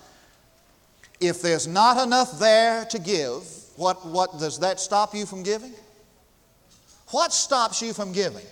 if 1.19 1.41
there's 1.41 1.67
not 1.67 2.03
enough 2.03 2.39
there 2.39 2.85
to 2.85 2.99
give, 2.99 3.43
what, 3.75 4.03
what 4.05 4.39
does 4.39 4.59
that 4.59 4.79
stop 4.79 5.13
you 5.13 5.25
from 5.25 5.43
giving? 5.43 5.73
What 7.11 7.31
stops 7.31 7.81
you 7.81 7.93
from 7.93 8.11
giving? 8.11 8.45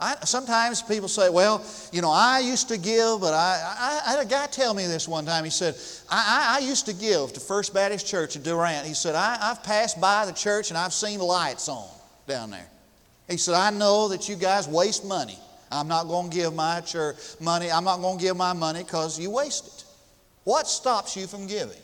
I, 0.00 0.14
sometimes 0.24 0.80
people 0.80 1.08
say, 1.08 1.28
well, 1.28 1.64
you 1.90 2.02
know, 2.02 2.10
I 2.10 2.38
used 2.38 2.68
to 2.68 2.78
give, 2.78 3.20
but 3.20 3.34
I, 3.34 3.60
I, 3.78 4.00
I 4.06 4.10
had 4.12 4.24
a 4.24 4.28
guy 4.28 4.46
tell 4.46 4.72
me 4.72 4.86
this 4.86 5.08
one 5.08 5.26
time. 5.26 5.42
He 5.42 5.50
said, 5.50 5.74
I, 6.08 6.58
I, 6.60 6.64
used 6.64 6.86
to 6.86 6.92
give 6.92 7.32
to 7.32 7.40
First 7.40 7.74
Baptist 7.74 8.06
Church 8.06 8.36
in 8.36 8.42
Durant. 8.42 8.86
He 8.86 8.94
said, 8.94 9.16
I, 9.16 9.36
I've 9.40 9.64
passed 9.64 10.00
by 10.00 10.24
the 10.24 10.32
church 10.32 10.70
and 10.70 10.78
I've 10.78 10.92
seen 10.92 11.18
lights 11.18 11.68
on 11.68 11.88
down 12.28 12.50
there. 12.50 12.68
He 13.28 13.38
said, 13.38 13.54
I 13.54 13.70
know 13.70 14.08
that 14.08 14.28
you 14.28 14.36
guys 14.36 14.68
waste 14.68 15.04
money. 15.04 15.38
I'm 15.70 15.88
not 15.88 16.06
going 16.06 16.30
to 16.30 16.36
give 16.36 16.54
my 16.54 16.80
church 16.80 17.16
money. 17.40 17.70
I'm 17.70 17.84
not 17.84 18.00
going 18.00 18.18
to 18.18 18.24
give 18.24 18.36
my 18.36 18.52
money 18.52 18.84
because 18.84 19.18
you 19.18 19.30
waste 19.30 19.66
it. 19.66 19.84
What 20.44 20.68
stops 20.68 21.16
you 21.16 21.26
from 21.26 21.48
giving? 21.48 21.76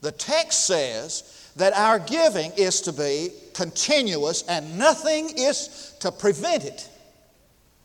The 0.00 0.10
text 0.12 0.66
says 0.66 1.41
that 1.56 1.74
our 1.74 1.98
giving 1.98 2.52
is 2.52 2.80
to 2.82 2.92
be 2.92 3.30
continuous 3.54 4.42
and 4.48 4.78
nothing 4.78 5.30
is 5.36 5.94
to 6.00 6.10
prevent 6.10 6.64
it. 6.64 6.88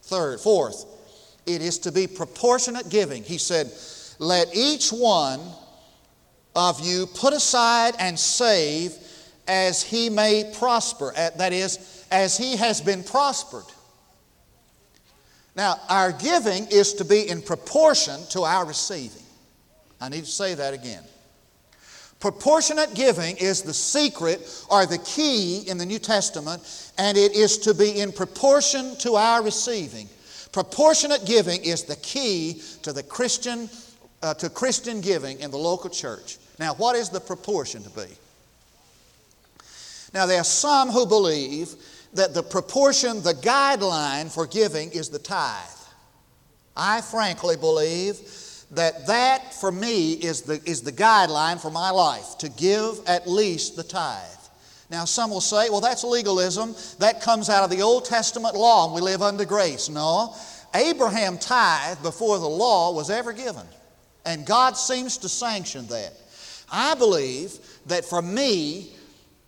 Third, 0.03 0.39
fourth, 0.39 0.85
it 1.45 1.61
is 1.61 1.79
to 1.79 1.91
be 1.91 2.07
proportionate 2.07 2.89
giving. 2.89 3.23
He 3.23 3.37
said, 3.37 3.71
Let 4.19 4.55
each 4.55 4.89
one 4.89 5.41
of 6.55 6.79
you 6.79 7.07
put 7.07 7.33
aside 7.33 7.95
and 7.99 8.17
save 8.17 8.95
as 9.47 9.83
he 9.83 10.09
may 10.09 10.51
prosper. 10.57 11.13
That 11.37 11.53
is, 11.53 12.05
as 12.11 12.37
he 12.37 12.55
has 12.55 12.81
been 12.81 13.03
prospered. 13.03 13.65
Now, 15.55 15.79
our 15.89 16.11
giving 16.11 16.67
is 16.67 16.93
to 16.95 17.05
be 17.05 17.27
in 17.27 17.41
proportion 17.41 18.19
to 18.29 18.41
our 18.43 18.65
receiving. 18.65 19.23
I 19.99 20.09
need 20.09 20.25
to 20.25 20.31
say 20.31 20.53
that 20.53 20.73
again. 20.73 21.03
Proportionate 22.19 22.95
giving 22.95 23.37
is 23.37 23.61
the 23.61 23.73
secret 23.73 24.65
or 24.69 24.85
the 24.85 24.97
key 24.99 25.59
in 25.67 25.77
the 25.77 25.85
New 25.85 25.99
Testament, 25.99 26.91
and 26.97 27.15
it 27.17 27.35
is 27.35 27.59
to 27.59 27.75
be 27.75 27.99
in 27.99 28.11
proportion 28.11 28.95
to 28.97 29.15
our 29.15 29.43
receiving. 29.43 30.09
Proportionate 30.51 31.25
giving 31.25 31.63
is 31.63 31.83
the 31.83 31.95
key 31.97 32.61
to 32.81 32.91
the 32.91 33.03
Christian 33.03 33.69
uh, 34.23 34.33
to 34.33 34.49
Christian 34.49 34.99
giving 34.99 35.39
in 35.39 35.51
the 35.51 35.57
local 35.57 35.91
church. 35.91 36.37
Now, 36.59 36.73
what 36.73 36.95
is 36.95 37.09
the 37.09 37.19
proportion 37.19 37.83
to 37.83 37.89
be? 37.91 38.07
Now, 40.13 40.25
there 40.25 40.39
are 40.39 40.43
some 40.43 40.89
who 40.89 41.05
believe 41.05 41.75
that 42.13 42.33
the 42.33 42.41
proportion, 42.41 43.21
the 43.21 43.33
guideline 43.33 44.33
for 44.33 44.47
giving 44.47 44.89
is 44.91 45.09
the 45.09 45.19
tithe. 45.19 45.67
I 46.75 47.01
frankly 47.01 47.57
believe 47.57 48.17
that 48.71 49.07
that 49.07 49.53
for 49.53 49.71
me 49.71 50.13
is 50.13 50.41
the, 50.41 50.61
is 50.65 50.81
the 50.81 50.91
guideline 50.91 51.61
for 51.61 51.71
my 51.71 51.89
life 51.89 52.37
to 52.39 52.49
give 52.49 52.99
at 53.07 53.27
least 53.27 53.75
the 53.75 53.83
tithe. 53.83 54.23
Now, 54.89 55.05
some 55.05 55.29
will 55.29 55.41
say, 55.41 55.69
well, 55.69 55.81
that's 55.81 56.03
legalism. 56.03 56.75
That 56.99 57.21
comes 57.21 57.49
out 57.49 57.63
of 57.63 57.69
the 57.69 57.81
Old 57.81 58.05
Testament 58.05 58.55
law 58.55 58.85
and 58.85 58.95
we 58.95 59.01
live 59.01 59.21
under 59.21 59.45
grace. 59.45 59.89
No, 59.89 60.33
Abraham 60.73 61.37
tithe 61.37 62.01
before 62.01 62.39
the 62.39 62.47
law 62.47 62.93
was 62.93 63.09
ever 63.09 63.33
given. 63.33 63.65
And 64.25 64.45
God 64.45 64.77
seems 64.77 65.17
to 65.19 65.29
sanction 65.29 65.87
that. 65.87 66.13
I 66.69 66.95
believe 66.95 67.57
that 67.85 68.03
for 68.03 68.21
me, 68.21 68.91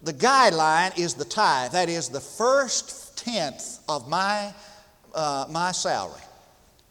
the 0.01 0.13
guideline 0.13 0.97
is 0.97 1.13
the 1.13 1.25
tithe. 1.25 1.73
That 1.73 1.89
is 1.89 2.07
the 2.07 2.21
first 2.21 3.17
tenth 3.17 3.79
of 3.89 4.07
my, 4.07 4.53
uh, 5.13 5.45
my 5.49 5.73
salary. 5.73 6.21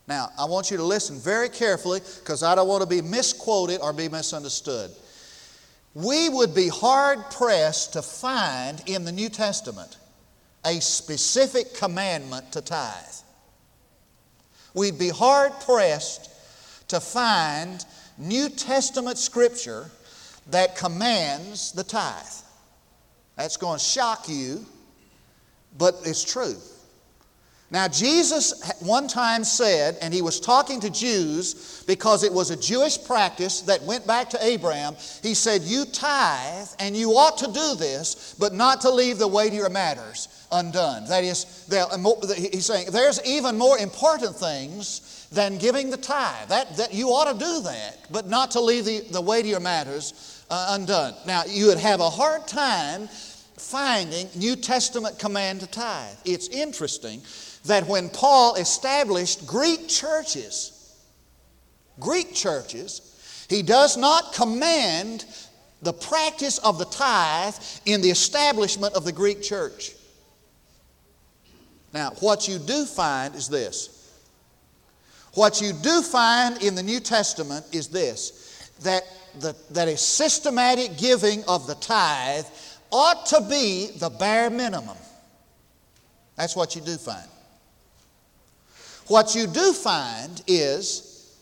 Now, 0.09 0.31
I 0.39 0.47
want 0.47 0.71
you 0.71 0.79
to 0.79 0.83
listen 0.83 1.19
very 1.19 1.51
carefully 1.51 2.01
because 2.21 2.43
I 2.43 2.55
don't 2.55 2.67
want 2.67 2.81
to 2.81 2.89
be 2.89 3.03
misquoted 3.03 3.81
or 3.83 3.93
be 3.93 4.09
misunderstood. 4.09 4.91
We 5.93 6.31
would 6.31 6.55
be 6.55 6.69
hard 6.69 7.31
pressed 7.31 7.93
to 7.93 8.01
find 8.01 8.83
in 8.87 9.05
the 9.05 9.13
New 9.13 9.29
Testament 9.29 9.99
a 10.65 10.81
specific 10.81 11.75
commandment 11.75 12.53
to 12.53 12.63
tithe. 12.63 12.95
We'd 14.73 14.99
be 14.99 15.11
hard 15.11 15.53
pressed 15.61 16.31
to 16.89 17.01
find 17.01 17.85
New 18.17 18.49
Testament 18.49 19.19
scripture 19.19 19.91
that 20.51 20.75
commands 20.75 21.73
the 21.73 21.85
tithe. 21.85 22.25
That's 23.37 23.59
going 23.59 23.79
to 23.79 23.85
shock 23.85 24.27
you, 24.29 24.65
but 25.77 25.97
it's 26.05 26.25
true. 26.25 26.57
Now, 27.71 27.87
Jesus 27.87 28.73
one 28.81 29.09
time 29.09 29.45
said, 29.45 29.99
and 30.01 30.15
he 30.15 30.23
was 30.23 30.41
talking 30.41 30.81
to 30.81 30.89
Jews 30.89 31.85
because 31.87 32.23
it 32.23 32.33
was 32.33 32.51
a 32.51 32.57
Jewish 32.57 33.03
practice 33.05 33.61
that 33.63 33.83
went 33.83 34.07
back 34.07 34.31
to 34.31 34.43
Abraham. 34.43 34.97
He 35.23 35.35
said, 35.35 35.63
You 35.63 35.85
tithe, 35.85 36.69
and 36.79 36.97
you 36.97 37.11
ought 37.11 37.37
to 37.39 37.47
do 37.47 37.75
this, 37.75 38.35
but 38.39 38.55
not 38.55 38.81
to 38.83 38.91
leave 38.91 39.19
the 39.19 39.29
weightier 39.29 39.69
matters 39.69 40.29
undone. 40.51 41.05
That 41.09 41.25
is, 41.25 41.69
he's 42.37 42.65
saying, 42.65 42.87
there's 42.91 43.23
even 43.27 43.59
more 43.59 43.77
important 43.77 44.35
things 44.35 45.29
than 45.31 45.59
giving 45.59 45.91
the 45.91 45.99
tithe. 45.99 46.49
That, 46.49 46.75
that 46.79 46.95
you 46.95 47.09
ought 47.09 47.31
to 47.31 47.39
do 47.39 47.61
that, 47.65 47.99
but 48.11 48.29
not 48.29 48.51
to 48.53 48.61
leave 48.61 48.87
the, 48.87 49.01
the 49.11 49.21
weightier 49.21 49.61
matters 49.61 50.43
uh, 50.49 50.69
undone. 50.71 51.15
Now, 51.27 51.43
you 51.47 51.67
would 51.67 51.79
have 51.79 52.01
a 52.01 52.09
hard 52.09 52.47
time 52.49 53.09
finding 53.59 54.29
New 54.37 54.57
Testament 54.57 55.19
command 55.19 55.61
to 55.61 55.67
tithe. 55.67 56.17
It's 56.25 56.49
interesting 56.49 57.21
that 57.69 57.87
when 57.87 58.09
Paul 58.09 58.57
established 58.57 59.47
Greek 59.47 59.89
churches, 59.89 60.97
Greek 62.01 62.35
churches, 62.35 63.47
he 63.49 63.63
does 63.63 63.97
not 63.97 64.35
command 64.35 65.25
the 65.83 65.93
practice 65.93 66.59
of 66.59 66.79
the 66.79 66.85
tithe 66.87 67.55
in 67.87 68.01
the 68.01 68.11
establishment 68.11 68.95
of 68.95 69.05
the 69.05 69.13
Greek 69.13 69.43
church. 69.43 69.93
Now, 71.95 72.11
what 72.21 72.49
you 72.49 72.59
do 72.59 72.85
find 72.85 73.35
is 73.35 73.49
this. 73.49 73.95
What 75.35 75.61
you 75.61 75.73
do 75.73 76.03
find 76.03 76.63
in 76.63 76.75
the 76.75 76.83
New 76.83 77.01
Testament 77.01 77.65
is 77.73 77.89
this 77.89 78.71
that, 78.83 79.03
the, 79.41 79.55
that 79.71 79.89
a 79.89 79.97
systematic 79.97 80.97
giving 80.97 81.45
of 81.45 81.67
the 81.67 81.75
tithe 81.77 82.47
ought 82.91 83.27
to 83.27 83.47
be 83.49 83.91
the 83.99 84.09
bare 84.09 84.51
minimum. 84.51 84.97
That's 86.37 86.57
what 86.57 86.75
you 86.75 86.81
do 86.81 86.97
find. 86.97 87.29
What 89.09 89.35
you 89.35 89.47
do 89.47 89.73
find 89.73 90.43
is 90.47 91.35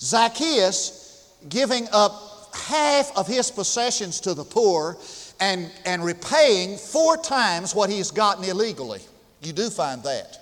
Zacchaeus 0.00 1.32
giving 1.48 1.86
up 1.92 2.54
half 2.54 3.16
of 3.16 3.26
his 3.26 3.50
possessions 3.50 4.20
to 4.20 4.34
the 4.34 4.44
poor 4.44 4.96
and, 5.40 5.70
and 5.84 6.04
repaying 6.04 6.76
four 6.76 7.16
times 7.16 7.74
what 7.74 7.90
he's 7.90 8.10
gotten 8.10 8.44
illegally. 8.44 9.00
You 9.42 9.52
do 9.52 9.70
find 9.70 10.02
that. 10.02 10.38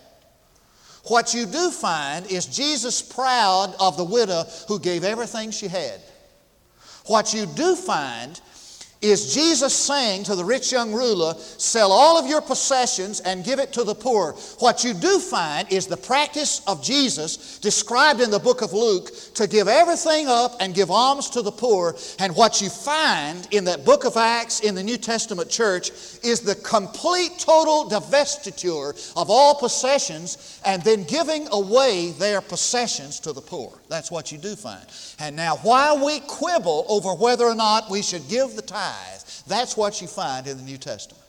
What 1.05 1.35
you 1.35 1.47
do 1.47 1.71
find 1.71 2.27
is 2.27 2.47
Jesus 2.47 3.03
proud 3.03 3.75
of 3.79 3.97
the 3.97 4.05
widow 4.05 4.45
who 4.69 4.79
gave 4.79 5.05
everything 5.05 5.51
she 5.51 5.69
had. 5.69 6.01
What 7.07 7.33
you 7.33 7.47
do 7.47 7.77
find 7.77 8.41
is 9.03 9.35
Jesus 9.35 9.75
saying 9.75 10.25
to 10.25 10.35
the 10.35 10.45
rich 10.45 10.73
young 10.73 10.93
ruler, 10.93 11.35
Sell 11.37 11.93
all 11.93 12.19
of 12.19 12.27
your 12.27 12.41
possessions 12.41 13.21
and 13.21 13.45
give 13.45 13.59
it 13.59 13.73
to 13.75 13.85
the 13.85 13.95
poor. 13.95 14.33
What 14.59 14.85
you 14.85 14.95
do 14.95 15.19
find 15.19 15.71
is 15.71 15.87
the 15.87 15.97
practice 15.97 16.63
of 16.67 16.83
Jesus 16.83 17.59
described 17.59 18.21
in 18.21 18.31
the 18.31 18.39
book 18.39 18.63
of 18.63 18.73
Luke 18.73 19.11
to 19.35 19.47
give 19.47 19.69
everything 19.69 20.29
up 20.29 20.57
and 20.61 20.75
give 20.75 20.91
alms 20.91 21.31
to 21.31 21.43
the 21.43 21.53
poor. 21.53 21.97
And 22.19 22.35
what 22.35 22.61
you 22.61 22.71
find 22.71 23.47
in 23.51 23.65
that 23.65 23.85
book 23.85 24.05
of 24.05 24.17
Acts 24.17 24.61
in 24.61 24.75
the 24.75 24.83
New 24.83 24.97
Testament 24.97 25.51
church 25.51 25.91
is 26.23 26.41
the 26.41 26.55
complete, 26.57 27.39
total 27.39 27.89
divestiture 27.91 29.15
of 29.17 29.31
all 29.31 29.55
possessions 29.55 30.61
and 30.65 30.83
then 30.83 31.05
giving 31.05 31.49
away 31.53 32.13
their 32.13 32.41
possessions 32.41 33.21
to 33.21 33.33
the 33.33 33.41
poor. 33.41 33.73
That's 33.89 34.11
what 34.11 34.33
you 34.33 34.39
do 34.39 34.57
find. 34.57 34.85
And 35.19 35.37
now, 35.37 35.57
while 35.59 36.05
we 36.05 36.21
quibble 36.21 36.87
over 36.89 37.15
whether 37.15 37.45
or 37.45 37.55
not 37.55 37.91
we 37.91 38.03
should 38.03 38.29
give 38.29 38.57
the 38.57 38.63
tithe, 38.63 39.21
that's 39.47 39.77
what 39.77 40.01
you 40.01 40.09
find 40.09 40.47
in 40.47 40.57
the 40.57 40.65
New 40.65 40.79
Testament. 40.79 41.23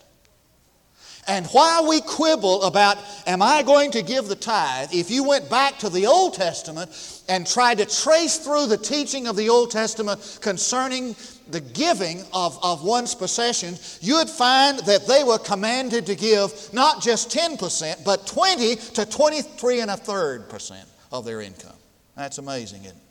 And 1.27 1.45
while 1.47 1.87
we 1.87 1.99
quibble 1.99 2.63
about, 2.63 2.97
am 3.27 3.41
I 3.41 3.61
going 3.61 3.91
to 3.91 4.01
give 4.01 4.27
the 4.27 4.35
tithe, 4.35 4.93
if 4.93 5.11
you 5.11 5.25
went 5.25 5.49
back 5.49 5.77
to 5.79 5.89
the 5.89 6.07
Old 6.07 6.35
Testament 6.35 6.89
and 7.27 7.45
tried 7.45 7.79
to 7.79 7.85
trace 7.85 8.37
through 8.37 8.67
the 8.67 8.77
teaching 8.77 9.27
of 9.27 9.35
the 9.35 9.49
Old 9.49 9.69
Testament 9.69 10.39
concerning 10.41 11.17
the 11.49 11.59
giving 11.59 12.23
of, 12.31 12.57
of 12.63 12.83
one's 12.83 13.13
possessions, 13.13 13.99
you 14.01 14.15
would 14.15 14.29
find 14.29 14.79
that 14.79 15.05
they 15.05 15.25
were 15.25 15.37
commanded 15.37 16.05
to 16.05 16.15
give 16.15 16.73
not 16.73 17.01
just 17.01 17.29
10%, 17.29 18.05
but 18.05 18.25
20 18.25 18.75
to 18.77 19.05
23 19.05 19.81
and 19.81 19.91
a 19.91 19.97
third 19.97 20.49
percent 20.49 20.87
of 21.11 21.25
their 21.25 21.41
income. 21.41 21.76
That's 22.17 22.39
amazing, 22.39 22.83
isn't 22.83 22.97
it? 22.97 23.03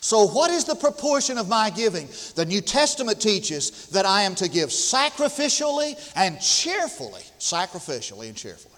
So, 0.00 0.26
what 0.26 0.50
is 0.50 0.64
the 0.64 0.74
proportion 0.74 1.38
of 1.38 1.48
my 1.48 1.70
giving? 1.70 2.08
The 2.34 2.44
New 2.44 2.60
Testament 2.60 3.20
teaches 3.20 3.86
that 3.88 4.04
I 4.04 4.22
am 4.22 4.34
to 4.36 4.48
give 4.48 4.68
sacrificially 4.68 5.94
and 6.14 6.40
cheerfully. 6.40 7.22
Sacrificially 7.38 8.28
and 8.28 8.36
cheerfully. 8.36 8.74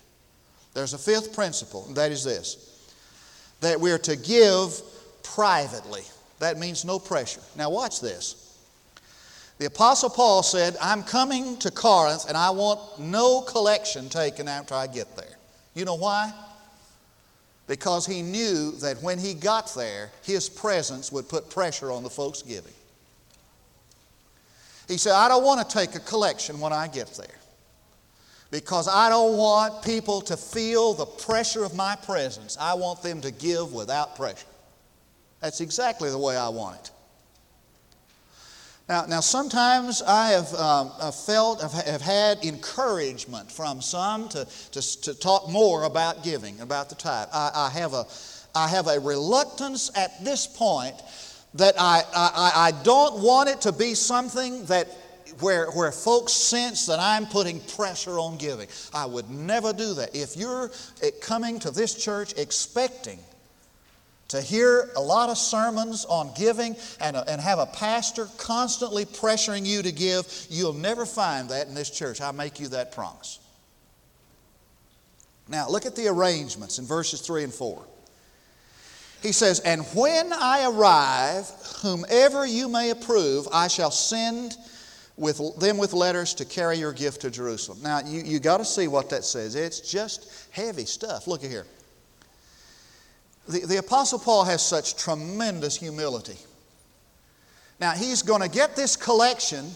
There's 0.74 0.94
a 0.94 0.98
fifth 0.98 1.35
principle, 1.35 1.87
and 1.87 1.96
that 1.96 2.12
is 2.12 2.24
this 2.24 2.64
that 3.61 3.81
we're 3.81 3.98
to 3.98 4.14
give 4.14 4.81
privately. 5.24 6.02
That 6.38 6.59
means 6.59 6.85
no 6.85 7.00
pressure. 7.00 7.40
Now, 7.57 7.70
watch 7.70 8.00
this. 8.00 8.48
The 9.59 9.66
Apostle 9.66 10.11
Paul 10.11 10.44
said, 10.44 10.76
I'm 10.81 11.02
coming 11.02 11.57
to 11.59 11.70
Corinth 11.72 12.26
and 12.28 12.37
I 12.37 12.50
want 12.50 13.00
no 13.00 13.40
collection 13.40 14.09
taken 14.09 14.46
after 14.46 14.76
I 14.76 14.87
get 14.87 15.16
there. 15.16 15.37
You 15.74 15.85
know 15.85 15.96
why? 15.96 16.33
Because 17.68 18.07
he 18.07 18.22
knew 18.22 18.72
that 18.78 19.00
when 19.02 19.18
he 19.18 19.35
got 19.35 19.72
there, 19.74 20.11
his 20.24 20.48
presence 20.48 21.12
would 21.12 21.28
put 21.28 21.50
pressure 21.50 21.92
on 21.92 22.02
the 22.02 22.11
folks 22.11 22.42
giving. 22.42 22.72
He 24.88 24.96
said, 24.96 25.12
I 25.12 25.28
don't 25.28 25.44
want 25.44 25.68
to 25.68 25.76
take 25.76 25.94
a 25.94 26.00
collection 26.00 26.59
when 26.59 26.72
I 26.72 26.88
get 26.88 27.09
there 27.14 27.26
because 28.50 28.88
I 28.88 29.11
don't 29.11 29.37
want 29.37 29.85
people 29.85 30.22
to 30.22 30.37
feel 30.37 30.94
the 30.94 31.04
pressure 31.04 31.62
of 31.62 31.76
my 31.76 31.94
presence. 31.94 32.57
I 32.59 32.72
want 32.72 33.02
them 33.02 33.20
to 33.20 33.31
give 33.31 33.74
without 33.74 34.16
pressure. 34.16 34.46
That's 35.40 35.61
exactly 35.61 36.09
the 36.11 36.18
way 36.18 36.37
I 36.37 36.48
want 36.48 36.76
it. 36.81 36.90
Now, 38.88 39.05
now 39.05 39.20
sometimes 39.20 40.01
I 40.01 40.31
have 40.31 40.55
um, 40.55 41.12
felt, 41.12 41.61
have, 41.61 42.01
had 42.01 42.42
encouragement 42.44 43.53
from 43.53 43.83
some 43.83 44.29
to, 44.31 44.46
to, 44.72 45.01
to 45.03 45.14
talk 45.14 45.48
more 45.51 45.85
about 45.85 46.24
giving, 46.24 46.61
about 46.61 46.88
the 46.88 46.94
tithe. 46.94 47.29
I, 47.33 47.51
I, 47.55 47.70
have, 47.79 47.92
a, 47.92 48.07
I 48.55 48.68
have 48.68 48.87
a 48.87 48.98
reluctance 48.98 49.90
at 49.94 50.24
this 50.24 50.46
point 50.46 50.96
that 51.55 51.74
I, 51.79 52.03
I, 52.14 52.53
I 52.57 52.83
don't 52.83 53.22
want 53.22 53.51
it 53.51 53.61
to 53.62 53.72
be 53.72 53.94
something 53.94 54.64
that 54.66 54.88
where, 55.40 55.70
where 55.70 55.92
folks 55.92 56.33
sense 56.33 56.87
that 56.87 56.98
I'm 56.98 57.27
putting 57.27 57.61
pressure 57.61 58.18
on 58.18 58.38
giving. 58.38 58.68
I 58.92 59.07
would 59.07 59.31
never 59.31 59.72
do 59.72 59.94
that. 59.94 60.16
If 60.16 60.37
you're 60.37 60.70
eh, 61.03 61.11
coming 61.20 61.59
to 61.61 61.70
this 61.70 61.94
church 61.94 62.35
expecting 62.37 63.20
to 64.29 64.43
hear 64.43 64.91
a 64.95 65.01
lot 65.01 65.31
of 65.31 65.38
sermons 65.38 66.05
on 66.05 66.33
giving 66.37 66.77
and, 67.01 67.17
a, 67.17 67.31
and 67.31 67.41
have 67.41 67.59
a 67.59 67.67
pastor 67.67 68.29
constantly 68.37 69.07
pressuring 69.07 69.64
you 69.64 69.83
to 69.83 69.91
give, 69.91 70.47
you'll 70.51 70.75
never 70.75 71.07
find 71.07 71.49
that 71.49 71.67
in 71.67 71.75
this 71.75 71.91
church. 71.91 72.21
I 72.21 72.31
make 72.31 72.61
you 72.61 72.69
that 72.69 72.93
promise. 72.93 73.38
Now, 75.49 75.69
look 75.71 75.87
at 75.87 75.97
the 75.97 76.09
arrangements 76.09 76.79
in 76.79 76.85
verses 76.85 77.23
3 77.23 77.45
and 77.45 77.55
4. 77.55 77.83
He 79.23 79.33
says, 79.33 79.61
And 79.61 79.83
when 79.95 80.33
I 80.33 80.69
arrive, 80.71 81.51
whomever 81.83 82.47
you 82.47 82.69
may 82.69 82.91
approve, 82.91 83.49
I 83.51 83.69
shall 83.69 83.91
send 83.91 84.57
with 85.17 85.41
them 85.59 85.79
with 85.79 85.95
letters 85.95 86.35
to 86.35 86.45
carry 86.45 86.77
your 86.77 86.93
gift 86.93 87.23
to 87.23 87.31
Jerusalem. 87.31 87.79
Now, 87.83 88.01
you, 88.05 88.23
you 88.23 88.38
got 88.38 88.59
to 88.59 88.64
see 88.64 88.88
what 88.88 89.11
that 89.11 89.25
says. 89.25 89.55
It's 89.55 89.81
just 89.81 90.47
heavy 90.51 90.85
stuff. 90.85 91.27
Look 91.27 91.43
at 91.45 91.51
here. 91.51 91.67
The, 93.48 93.61
the 93.66 93.76
Apostle 93.78 94.18
Paul 94.18 94.44
has 94.44 94.62
such 94.62 94.96
tremendous 94.96 95.76
humility. 95.76 96.37
Now, 97.80 97.92
he's 97.92 98.22
going 98.22 98.42
to 98.42 98.48
get 98.48 98.76
this 98.76 98.96
collection 98.96 99.70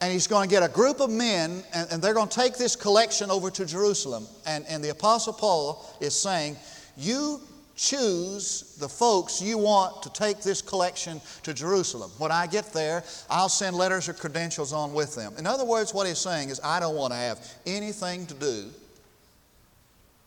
and 0.00 0.12
he's 0.12 0.26
going 0.26 0.48
to 0.48 0.54
get 0.54 0.62
a 0.62 0.68
group 0.68 1.00
of 1.00 1.10
men 1.10 1.62
and, 1.74 1.90
and, 1.90 2.02
they're 2.02 2.12
going 2.12 2.28
to 2.28 2.34
take 2.34 2.58
this 2.58 2.76
collection 2.76 3.30
over 3.30 3.50
to 3.50 3.64
Jerusalem. 3.64 4.26
And, 4.46 4.66
and 4.68 4.84
the 4.84 4.90
Apostle 4.90 5.32
Paul 5.32 5.90
is 6.00 6.14
saying, 6.14 6.56
You 6.98 7.40
choose 7.76 8.76
the 8.78 8.88
folks 8.88 9.40
you 9.40 9.56
want 9.56 10.02
to 10.02 10.12
take 10.12 10.40
this 10.40 10.60
collection 10.60 11.20
to 11.44 11.54
Jerusalem. 11.54 12.10
When 12.18 12.30
I 12.30 12.46
get 12.46 12.72
there, 12.74 13.04
I'll 13.30 13.48
send 13.48 13.76
letters 13.76 14.08
or 14.08 14.12
credentials 14.12 14.74
on 14.74 14.92
with 14.92 15.14
them. 15.14 15.34
In 15.38 15.46
other 15.46 15.64
words, 15.64 15.94
what 15.94 16.06
he's 16.06 16.18
saying 16.18 16.50
is, 16.50 16.60
I 16.62 16.78
don't 16.78 16.94
want 16.96 17.12
to 17.12 17.18
have 17.18 17.40
anything 17.64 18.26
to 18.26 18.34
do 18.34 18.66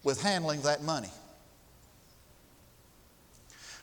with 0.04 0.22
handling 0.22 0.62
that 0.62 0.84
money. 0.84 1.10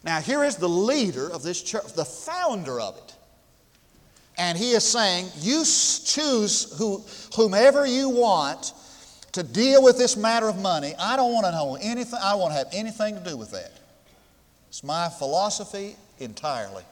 Now, 0.07 0.21
here 0.21 0.45
is 0.45 0.55
the 0.55 0.69
leader 0.69 1.29
of 1.29 1.42
this 1.42 1.61
church, 1.61 1.92
the 1.95 2.05
founder 2.05 2.81
of 2.81 2.97
it. 2.97 3.14
And 4.38 4.57
he 4.57 4.71
is 4.71 4.85
saying, 4.85 5.27
You 5.40 5.64
choose 5.64 6.79
who, 6.79 7.03
whomever 7.35 7.85
you 7.85 8.09
want 8.09 8.73
to 9.33 9.42
deal 9.42 9.83
with 9.83 9.99
this 9.99 10.16
matter 10.16 10.49
of 10.49 10.62
money. 10.62 10.95
I 10.97 11.16
don't 11.16 11.33
want 11.33 11.45
to 11.47 11.51
know 11.51 11.77
anything, 11.83 12.21
I 12.23 12.37
want 12.37 12.53
to 12.53 12.59
have 12.59 12.69
anything 12.73 13.16
to 13.16 13.29
do 13.29 13.37
with 13.37 13.51
that. 13.51 13.73
It's 14.69 14.85
my 14.85 15.09
philosophy 15.09 15.97
entirely. 16.21 16.85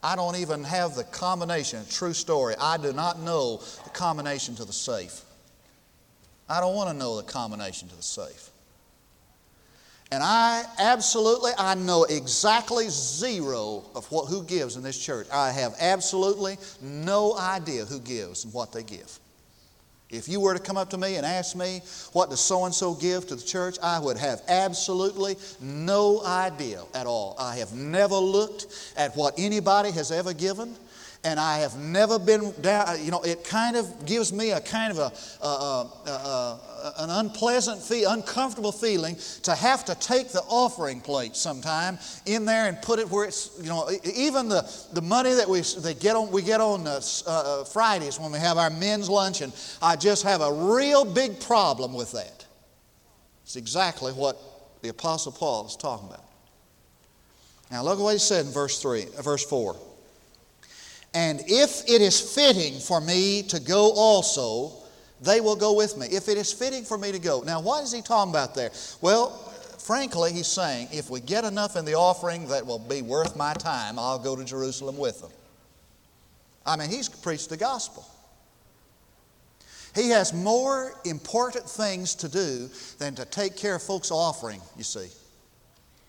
I 0.00 0.14
don't 0.14 0.36
even 0.36 0.62
have 0.62 0.94
the 0.94 1.02
combination, 1.04 1.84
true 1.90 2.14
story. 2.14 2.54
I 2.60 2.76
do 2.76 2.92
not 2.92 3.18
know 3.18 3.56
the 3.82 3.90
combination 3.90 4.54
to 4.56 4.64
the 4.64 4.72
safe. 4.72 5.22
I 6.48 6.60
don't 6.60 6.76
want 6.76 6.88
to 6.90 6.96
know 6.96 7.16
the 7.16 7.24
combination 7.24 7.88
to 7.88 7.96
the 7.96 8.02
safe. 8.02 8.50
And 10.10 10.22
I 10.22 10.64
absolutely, 10.78 11.52
I 11.58 11.74
know 11.74 12.04
exactly 12.04 12.86
zero 12.88 13.84
of 13.94 14.10
what, 14.10 14.26
who 14.26 14.42
gives 14.42 14.76
in 14.76 14.82
this 14.82 14.98
church. 14.98 15.26
I 15.30 15.50
have 15.50 15.74
absolutely 15.78 16.56
no 16.80 17.36
idea 17.36 17.84
who 17.84 18.00
gives 18.00 18.44
and 18.44 18.54
what 18.54 18.72
they 18.72 18.82
give. 18.82 19.18
If 20.10 20.26
you 20.26 20.40
were 20.40 20.54
to 20.54 20.62
come 20.62 20.78
up 20.78 20.88
to 20.90 20.98
me 20.98 21.16
and 21.16 21.26
ask 21.26 21.54
me, 21.54 21.82
what 22.14 22.30
does 22.30 22.40
so 22.40 22.64
and 22.64 22.74
so 22.74 22.94
give 22.94 23.26
to 23.26 23.36
the 23.36 23.42
church, 23.42 23.76
I 23.82 23.98
would 23.98 24.16
have 24.16 24.40
absolutely 24.48 25.36
no 25.60 26.24
idea 26.24 26.82
at 26.94 27.06
all. 27.06 27.36
I 27.38 27.56
have 27.56 27.74
never 27.74 28.16
looked 28.16 28.94
at 28.96 29.14
what 29.14 29.34
anybody 29.36 29.90
has 29.90 30.10
ever 30.10 30.32
given 30.32 30.74
and 31.24 31.40
I 31.40 31.58
have 31.58 31.76
never 31.76 32.18
been 32.18 32.52
down, 32.60 33.04
you 33.04 33.10
know, 33.10 33.20
it 33.22 33.44
kind 33.44 33.76
of 33.76 34.06
gives 34.06 34.32
me 34.32 34.52
a 34.52 34.60
kind 34.60 34.96
of 34.96 34.98
a, 34.98 35.44
a, 35.44 35.48
a, 35.48 36.10
a 36.10 36.60
an 36.98 37.10
unpleasant, 37.10 37.82
feel, 37.82 38.10
uncomfortable 38.10 38.72
feeling 38.72 39.16
to 39.42 39.54
have 39.54 39.84
to 39.84 39.94
take 39.96 40.28
the 40.28 40.42
offering 40.42 41.00
plate 41.00 41.34
sometime 41.34 41.98
in 42.26 42.44
there 42.44 42.66
and 42.66 42.80
put 42.82 42.98
it 42.98 43.10
where 43.10 43.24
it's, 43.24 43.58
you 43.60 43.68
know, 43.68 43.90
even 44.14 44.48
the, 44.48 44.70
the 44.92 45.02
money 45.02 45.34
that 45.34 45.48
we, 45.48 45.60
they 45.60 45.94
get 45.94 46.14
on, 46.14 46.30
we 46.30 46.40
get 46.40 46.60
on 46.60 46.86
uh, 46.86 47.00
uh, 47.26 47.64
Fridays 47.64 48.20
when 48.20 48.30
we 48.30 48.38
have 48.38 48.56
our 48.56 48.70
men's 48.70 49.08
luncheon, 49.08 49.52
I 49.82 49.96
just 49.96 50.22
have 50.22 50.40
a 50.40 50.52
real 50.52 51.04
big 51.04 51.40
problem 51.40 51.94
with 51.94 52.12
that. 52.12 52.46
It's 53.42 53.56
exactly 53.56 54.12
what 54.12 54.38
the 54.82 54.90
Apostle 54.90 55.32
Paul 55.32 55.66
is 55.66 55.76
talking 55.76 56.08
about. 56.08 56.24
Now 57.70 57.82
look 57.82 57.98
at 57.98 58.02
what 58.02 58.12
he 58.12 58.18
said 58.18 58.46
in 58.46 58.52
verse 58.52 58.80
3, 58.80 59.06
uh, 59.18 59.22
verse 59.22 59.44
4. 59.44 59.76
And 61.14 61.40
if 61.46 61.88
it 61.88 62.02
is 62.02 62.20
fitting 62.20 62.78
for 62.78 63.00
me 63.00 63.42
to 63.44 63.60
go 63.60 63.92
also, 63.92 64.72
they 65.20 65.40
will 65.40 65.56
go 65.56 65.72
with 65.72 65.96
me. 65.96 66.06
If 66.06 66.28
it 66.28 66.36
is 66.36 66.52
fitting 66.52 66.84
for 66.84 66.98
me 66.98 67.12
to 67.12 67.18
go. 67.18 67.40
Now, 67.40 67.60
what 67.60 67.82
is 67.82 67.92
he 67.92 68.02
talking 68.02 68.30
about 68.30 68.54
there? 68.54 68.70
Well, 69.00 69.30
frankly, 69.78 70.32
he's 70.32 70.46
saying, 70.46 70.88
if 70.92 71.10
we 71.10 71.20
get 71.20 71.44
enough 71.44 71.76
in 71.76 71.84
the 71.84 71.94
offering 71.94 72.46
that 72.48 72.64
will 72.64 72.78
be 72.78 73.02
worth 73.02 73.36
my 73.36 73.54
time, 73.54 73.98
I'll 73.98 74.18
go 74.18 74.36
to 74.36 74.44
Jerusalem 74.44 74.98
with 74.98 75.20
them. 75.20 75.30
I 76.66 76.76
mean, 76.76 76.90
he's 76.90 77.08
preached 77.08 77.48
the 77.48 77.56
gospel. 77.56 78.06
He 79.94 80.10
has 80.10 80.34
more 80.34 80.92
important 81.06 81.68
things 81.68 82.14
to 82.16 82.28
do 82.28 82.68
than 82.98 83.14
to 83.14 83.24
take 83.24 83.56
care 83.56 83.76
of 83.76 83.82
folks' 83.82 84.10
offering, 84.10 84.60
you 84.76 84.84
see. 84.84 85.08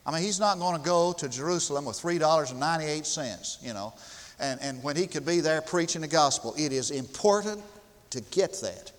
I 0.06 0.12
mean, 0.12 0.22
he's 0.22 0.40
not 0.40 0.60
going 0.60 0.78
to 0.78 0.86
go 0.86 1.14
to 1.14 1.30
Jerusalem 1.30 1.86
with 1.86 1.98
$3.98, 1.98 3.64
you 3.64 3.74
know 3.74 3.94
and, 4.40 4.60
and 4.62 4.82
when 4.84 4.96
he 4.96 5.08
could 5.08 5.26
be 5.26 5.42
there 5.42 5.62
preaching 5.62 6.02
the 6.02 6.08
gospel. 6.08 6.54
It 6.58 6.72
is 6.72 6.92
important 6.92 7.62
to 8.12 8.22
get 8.22 8.54
that. 8.62 8.92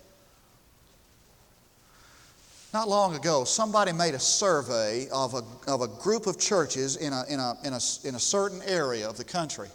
Not 2.73 2.89
long 2.89 3.17
ago, 3.17 3.45
somebody 3.45 3.93
made 3.93 4.15
a 4.15 4.21
survey 4.21 5.09
of 5.13 5.35
a, 5.35 5.43
of 5.67 5.81
a 5.83 5.89
group 5.89 6.27
of 6.29 6.39
churches 6.39 6.97
in 6.97 7.13
a, 7.13 7.25
in, 7.29 7.41
a, 7.41 7.57
in, 7.65 7.73
a, 7.73 7.81
in 8.05 8.15
a 8.15 8.21
certain 8.21 8.63
area 8.65 9.09
of 9.09 9.17
the 9.17 9.25
country. 9.25 9.69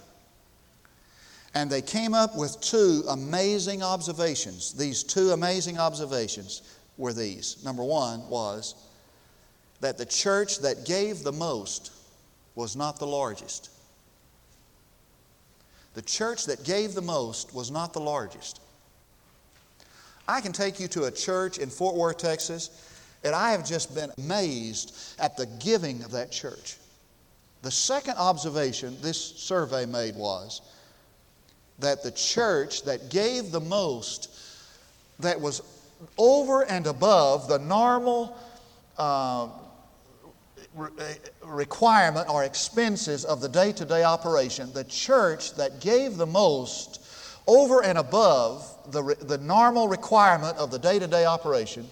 And 1.54 1.69
they 1.69 1.82
came 1.82 2.13
up 2.13 2.38
with 2.38 2.60
two 2.62 3.04
amazing 3.10 3.84
observations. 3.84 4.73
These 4.73 5.04
two 5.04 5.32
amazing 5.32 5.78
observations 5.78 6.62
were 6.97 7.13
these. 7.13 7.63
Number 7.65 7.84
one 7.84 8.28
was 8.30 8.75
that 9.82 9.97
the 9.97 10.06
church 10.06 10.60
that 10.60 10.86
gave 10.86 11.23
the 11.23 11.32
most 11.32 11.91
was 12.56 12.78
not 12.78 12.97
the 12.97 13.08
largest. 13.08 13.69
The 15.95 16.01
church 16.01 16.45
that 16.45 16.63
gave 16.63 16.93
the 16.93 17.01
most 17.01 17.53
was 17.53 17.71
not 17.71 17.93
the 17.93 18.01
largest. 18.01 18.62
I 20.27 20.41
can 20.41 20.51
take 20.51 20.79
you 20.79 20.88
to 20.89 21.05
a 21.05 21.12
church 21.12 21.58
in 21.58 21.69
Fort 21.69 21.95
Worth, 21.95 22.17
Texas, 22.17 22.69
and 23.23 23.34
I 23.34 23.51
have 23.51 23.65
just 23.65 23.95
been 23.95 24.12
amazed 24.17 24.95
at 25.19 25.38
the 25.38 25.45
giving 25.45 26.03
of 26.03 26.12
that 26.12 26.31
church. 26.31 26.77
The 27.62 27.71
second 27.71 28.17
observation 28.17 28.97
this 29.01 29.19
survey 29.19 29.86
made 29.86 30.15
was 30.15 30.62
that 31.79 32.03
the 32.03 32.12
church 32.12 32.84
that 32.84 33.10
gave 33.10 33.51
the 33.51 33.60
most, 33.60 34.29
that 35.19 35.39
was 35.39 35.62
over 36.17 36.63
and 36.63 36.88
above 36.88 37.47
the 37.47 37.60
normal 37.60 38.38
uh, 38.97 39.47
Uh, 40.78 40.90
requirement 41.46 42.28
or 42.28 42.44
expenses 42.44 43.24
of 43.24 43.40
the 43.40 43.48
day 43.48 43.72
to 43.72 43.86
day 43.86 44.04
operation, 44.04 44.74
the 44.74 44.84
church 44.84 45.56
that 45.56 45.80
gave 45.80 46.18
the 46.18 46.26
most 46.26 47.02
over 47.48 47.82
and 47.82 47.98
above 47.98 48.70
the, 48.92 49.16
the 49.22 49.38
normal 49.38 49.88
requirement 49.88 50.58
of 50.58 50.72
the 50.72 50.80
day 50.80 51.00
to 51.00 51.08
day 51.08 51.26
operation 51.26 51.88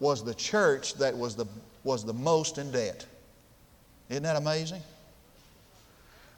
was 0.00 0.24
the 0.24 0.32
church 0.34 0.94
that 0.94 1.14
was 1.14 1.36
the, 1.36 1.44
was 1.82 2.02
the 2.02 2.14
most 2.14 2.56
in 2.56 2.70
debt. 2.70 3.04
Isn't 4.08 4.22
that 4.22 4.36
amazing? 4.36 4.80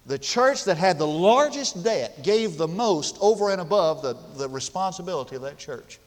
The 0.06 0.18
church 0.18 0.64
that 0.64 0.78
had 0.78 0.98
the 0.98 1.06
largest 1.06 1.84
debt 1.84 2.20
gave 2.24 2.56
the 2.56 2.68
most 2.68 3.16
over 3.20 3.50
and 3.50 3.60
above 3.60 4.02
the, 4.02 4.16
the 4.36 4.48
responsibility 4.48 5.36
of 5.36 5.42
that 5.42 5.56
church. 5.56 6.00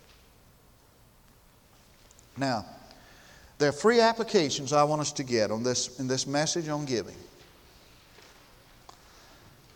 Now, 2.35 2.65
there 3.59 3.69
are 3.69 3.73
three 3.73 3.99
applications 3.99 4.71
I 4.71 4.83
want 4.83 5.01
us 5.01 5.11
to 5.11 5.23
get 5.23 5.51
on 5.51 5.63
this, 5.63 5.99
in 5.99 6.07
this 6.07 6.25
message 6.25 6.69
on 6.69 6.85
giving. 6.85 7.15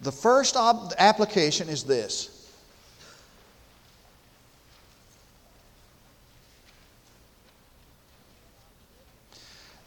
The 0.02 0.12
first 0.12 0.56
ob- 0.56 0.93
application 0.98 1.69
is 1.69 1.84
this 1.84 2.30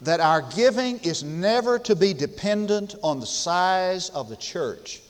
that 0.03 0.21
our 0.21 0.43
giving 0.43 0.99
is 0.99 1.25
never 1.25 1.79
to 1.79 1.97
be 1.97 2.13
dependent 2.13 2.95
on 3.03 3.19
the 3.19 3.27
size 3.27 4.11
of 4.11 4.29
the 4.29 4.37
church. 4.37 5.01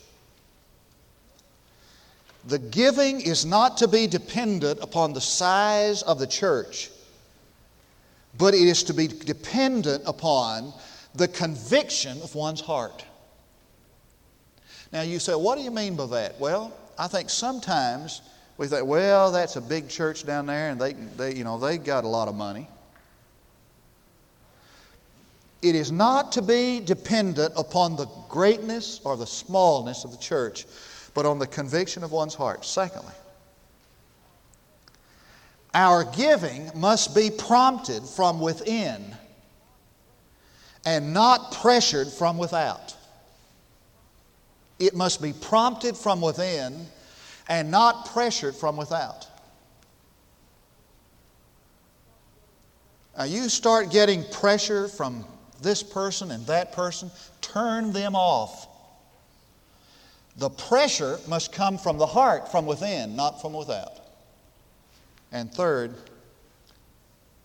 The 2.46 2.60
giving 2.60 3.20
is 3.20 3.44
not 3.44 3.78
to 3.78 3.88
be 3.88 4.06
dependent 4.06 4.78
upon 4.80 5.12
the 5.12 5.20
size 5.20 6.02
of 6.02 6.20
the 6.20 6.26
church 6.26 6.90
but 8.38 8.54
it 8.54 8.62
is 8.62 8.82
to 8.84 8.94
be 8.94 9.08
dependent 9.08 10.02
upon 10.06 10.72
the 11.14 11.28
conviction 11.28 12.20
of 12.22 12.34
one's 12.34 12.60
heart. 12.60 13.04
Now 14.92 15.02
you 15.02 15.18
say, 15.18 15.34
what 15.34 15.56
do 15.56 15.64
you 15.64 15.70
mean 15.70 15.96
by 15.96 16.06
that? 16.06 16.38
Well, 16.38 16.76
I 16.98 17.08
think 17.08 17.30
sometimes 17.30 18.22
we 18.58 18.66
think, 18.66 18.86
well, 18.86 19.32
that's 19.32 19.56
a 19.56 19.60
big 19.60 19.88
church 19.88 20.24
down 20.24 20.46
there 20.46 20.70
and 20.70 20.80
they, 20.80 20.92
they, 20.92 21.34
you 21.34 21.44
know, 21.44 21.58
they 21.58 21.78
got 21.78 22.04
a 22.04 22.08
lot 22.08 22.28
of 22.28 22.34
money. 22.34 22.68
It 25.62 25.74
is 25.74 25.90
not 25.90 26.32
to 26.32 26.42
be 26.42 26.80
dependent 26.80 27.52
upon 27.56 27.96
the 27.96 28.06
greatness 28.28 29.00
or 29.04 29.16
the 29.16 29.26
smallness 29.26 30.04
of 30.04 30.12
the 30.12 30.18
church, 30.18 30.66
but 31.14 31.26
on 31.26 31.38
the 31.38 31.46
conviction 31.46 32.04
of 32.04 32.12
one's 32.12 32.34
heart. 32.34 32.64
Secondly, 32.64 33.14
our 35.76 36.04
giving 36.04 36.70
must 36.74 37.14
be 37.14 37.30
prompted 37.30 38.02
from 38.02 38.40
within 38.40 39.14
and 40.86 41.12
not 41.12 41.52
pressured 41.52 42.08
from 42.08 42.38
without. 42.38 42.96
It 44.78 44.94
must 44.94 45.20
be 45.20 45.34
prompted 45.34 45.94
from 45.94 46.22
within 46.22 46.86
and 47.46 47.70
not 47.70 48.06
pressured 48.06 48.54
from 48.54 48.78
without. 48.78 49.28
Now, 53.18 53.24
you 53.24 53.50
start 53.50 53.90
getting 53.90 54.24
pressure 54.30 54.88
from 54.88 55.26
this 55.60 55.82
person 55.82 56.30
and 56.30 56.46
that 56.46 56.72
person, 56.72 57.10
turn 57.42 57.92
them 57.92 58.16
off. 58.16 58.66
The 60.38 60.48
pressure 60.48 61.18
must 61.28 61.52
come 61.52 61.76
from 61.76 61.98
the 61.98 62.06
heart, 62.06 62.50
from 62.50 62.64
within, 62.64 63.14
not 63.14 63.42
from 63.42 63.52
without. 63.52 64.05
And 65.32 65.52
third, 65.52 65.94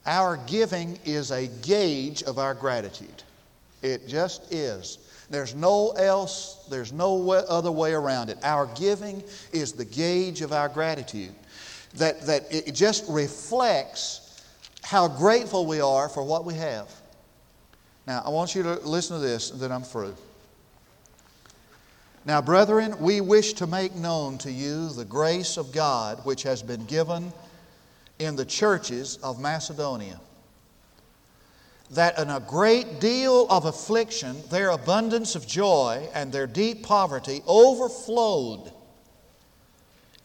Our 0.05 0.37
giving 0.47 0.99
is 1.05 1.31
a 1.31 1.47
gauge 1.47 2.23
of 2.23 2.39
our 2.39 2.53
gratitude. 2.53 3.23
It 3.81 4.07
just 4.07 4.51
is. 4.53 4.97
There's 5.29 5.55
no 5.55 5.91
else, 5.91 6.65
there's 6.69 6.91
no 6.91 7.31
other 7.31 7.71
way 7.71 7.93
around 7.93 8.29
it. 8.29 8.37
Our 8.43 8.67
giving 8.75 9.23
is 9.53 9.71
the 9.73 9.85
gauge 9.85 10.41
of 10.41 10.51
our 10.51 10.67
gratitude. 10.67 11.33
That, 11.95 12.21
that 12.27 12.43
it 12.51 12.73
just 12.73 13.05
reflects 13.09 14.43
how 14.83 15.07
grateful 15.07 15.65
we 15.65 15.81
are 15.81 16.09
for 16.09 16.23
what 16.23 16.45
we 16.45 16.53
have. 16.55 16.89
Now, 18.07 18.23
I 18.25 18.29
want 18.29 18.55
you 18.55 18.63
to 18.63 18.75
listen 18.79 19.17
to 19.17 19.21
this, 19.21 19.51
and 19.51 19.59
then 19.59 19.71
I'm 19.71 19.83
through. 19.83 20.15
Now, 22.25 22.41
brethren, 22.41 22.95
we 22.99 23.21
wish 23.21 23.53
to 23.53 23.67
make 23.67 23.95
known 23.95 24.37
to 24.39 24.51
you 24.51 24.89
the 24.89 25.05
grace 25.05 25.57
of 25.57 25.71
God 25.71 26.23
which 26.25 26.43
has 26.43 26.61
been 26.61 26.85
given 26.85 27.31
in 28.21 28.35
the 28.35 28.45
churches 28.45 29.17
of 29.17 29.39
Macedonia. 29.39 30.19
That 31.91 32.17
in 32.19 32.29
a 32.29 32.39
great 32.39 32.99
deal 32.99 33.47
of 33.49 33.65
affliction, 33.65 34.37
their 34.49 34.69
abundance 34.69 35.35
of 35.35 35.45
joy 35.45 36.07
and 36.13 36.31
their 36.31 36.47
deep 36.47 36.83
poverty 36.83 37.41
overflowed 37.47 38.71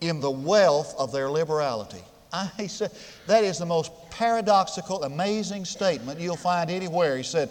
in 0.01 0.21
the 0.21 0.31
wealth 0.31 0.95
of 0.99 1.11
their 1.11 1.29
liberality. 1.29 2.03
I 2.33 2.67
said, 2.67 2.93
that 3.27 3.45
is 3.45 3.59
the 3.59 3.67
most 3.67 3.91
paradoxical, 4.11 5.05
amazing 5.05 5.65
statement 5.65 6.21
you'll 6.21 6.37
find 6.37 6.71
anywhere. 6.71 7.17
He 7.17 7.23
said, 7.23 7.51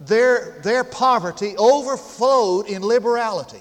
their, 0.00 0.60
their 0.62 0.84
poverty 0.84 1.54
overflowed 1.56 2.66
in 2.66 2.82
liberality. 2.82 3.60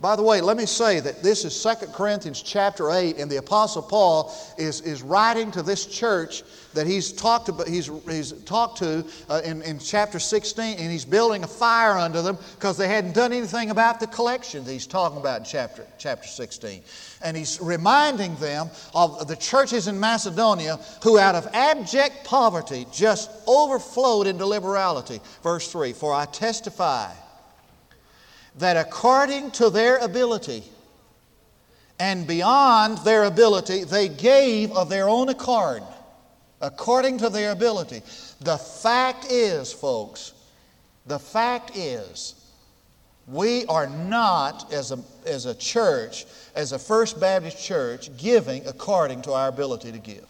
By 0.00 0.16
the 0.16 0.24
way, 0.24 0.40
let 0.40 0.56
me 0.56 0.66
say 0.66 0.98
that 0.98 1.22
this 1.22 1.44
is 1.44 1.62
2 1.62 1.86
Corinthians 1.92 2.42
chapter 2.42 2.90
8, 2.90 3.16
and 3.18 3.30
the 3.30 3.36
Apostle 3.36 3.80
Paul 3.80 4.34
is, 4.58 4.80
is 4.80 5.02
writing 5.02 5.52
to 5.52 5.62
this 5.62 5.86
church 5.86 6.42
that 6.74 6.84
he's 6.84 7.12
talked 7.12 7.46
to, 7.46 7.70
he's, 7.70 7.88
he's 8.10 8.32
talked 8.42 8.78
to 8.78 9.06
uh, 9.30 9.40
in, 9.44 9.62
in 9.62 9.78
chapter 9.78 10.18
16, 10.18 10.78
and 10.78 10.90
he's 10.90 11.04
building 11.04 11.44
a 11.44 11.46
fire 11.46 11.96
under 11.96 12.22
them 12.22 12.36
because 12.56 12.76
they 12.76 12.88
hadn't 12.88 13.14
done 13.14 13.32
anything 13.32 13.70
about 13.70 14.00
the 14.00 14.08
collection 14.08 14.64
that 14.64 14.72
he's 14.72 14.86
talking 14.86 15.18
about 15.18 15.38
in 15.38 15.44
chapter, 15.44 15.86
chapter 15.96 16.26
16. 16.26 16.82
And 17.22 17.36
he's 17.36 17.60
reminding 17.60 18.34
them 18.36 18.70
of 18.96 19.28
the 19.28 19.36
churches 19.36 19.86
in 19.86 20.00
Macedonia 20.00 20.80
who, 21.04 21.20
out 21.20 21.36
of 21.36 21.46
abject 21.52 22.24
poverty, 22.24 22.84
just 22.92 23.30
overflowed 23.46 24.26
into 24.26 24.44
liberality. 24.44 25.20
Verse 25.44 25.70
3 25.70 25.92
For 25.92 26.12
I 26.12 26.24
testify 26.24 27.12
that 28.58 28.76
according 28.76 29.50
to 29.52 29.70
their 29.70 29.98
ability 29.98 30.64
and 31.98 32.26
beyond 32.26 32.98
their 32.98 33.24
ability, 33.24 33.84
they 33.84 34.08
gave 34.08 34.72
of 34.72 34.88
their 34.88 35.08
own 35.08 35.28
accord, 35.28 35.82
according 36.60 37.18
to 37.18 37.28
their 37.28 37.52
ability. 37.52 38.02
The 38.40 38.58
fact 38.58 39.26
is, 39.30 39.72
folks, 39.72 40.32
the 41.06 41.18
fact 41.18 41.76
is, 41.76 42.34
we 43.26 43.64
are 43.66 43.86
not, 43.86 44.72
as 44.72 44.92
a, 44.92 44.98
as 45.26 45.46
a 45.46 45.54
church, 45.54 46.26
as 46.54 46.72
a 46.72 46.78
First 46.78 47.18
Baptist 47.18 47.62
church, 47.62 48.14
giving 48.16 48.66
according 48.66 49.22
to 49.22 49.32
our 49.32 49.48
ability 49.48 49.92
to 49.92 49.98
give. 49.98 50.26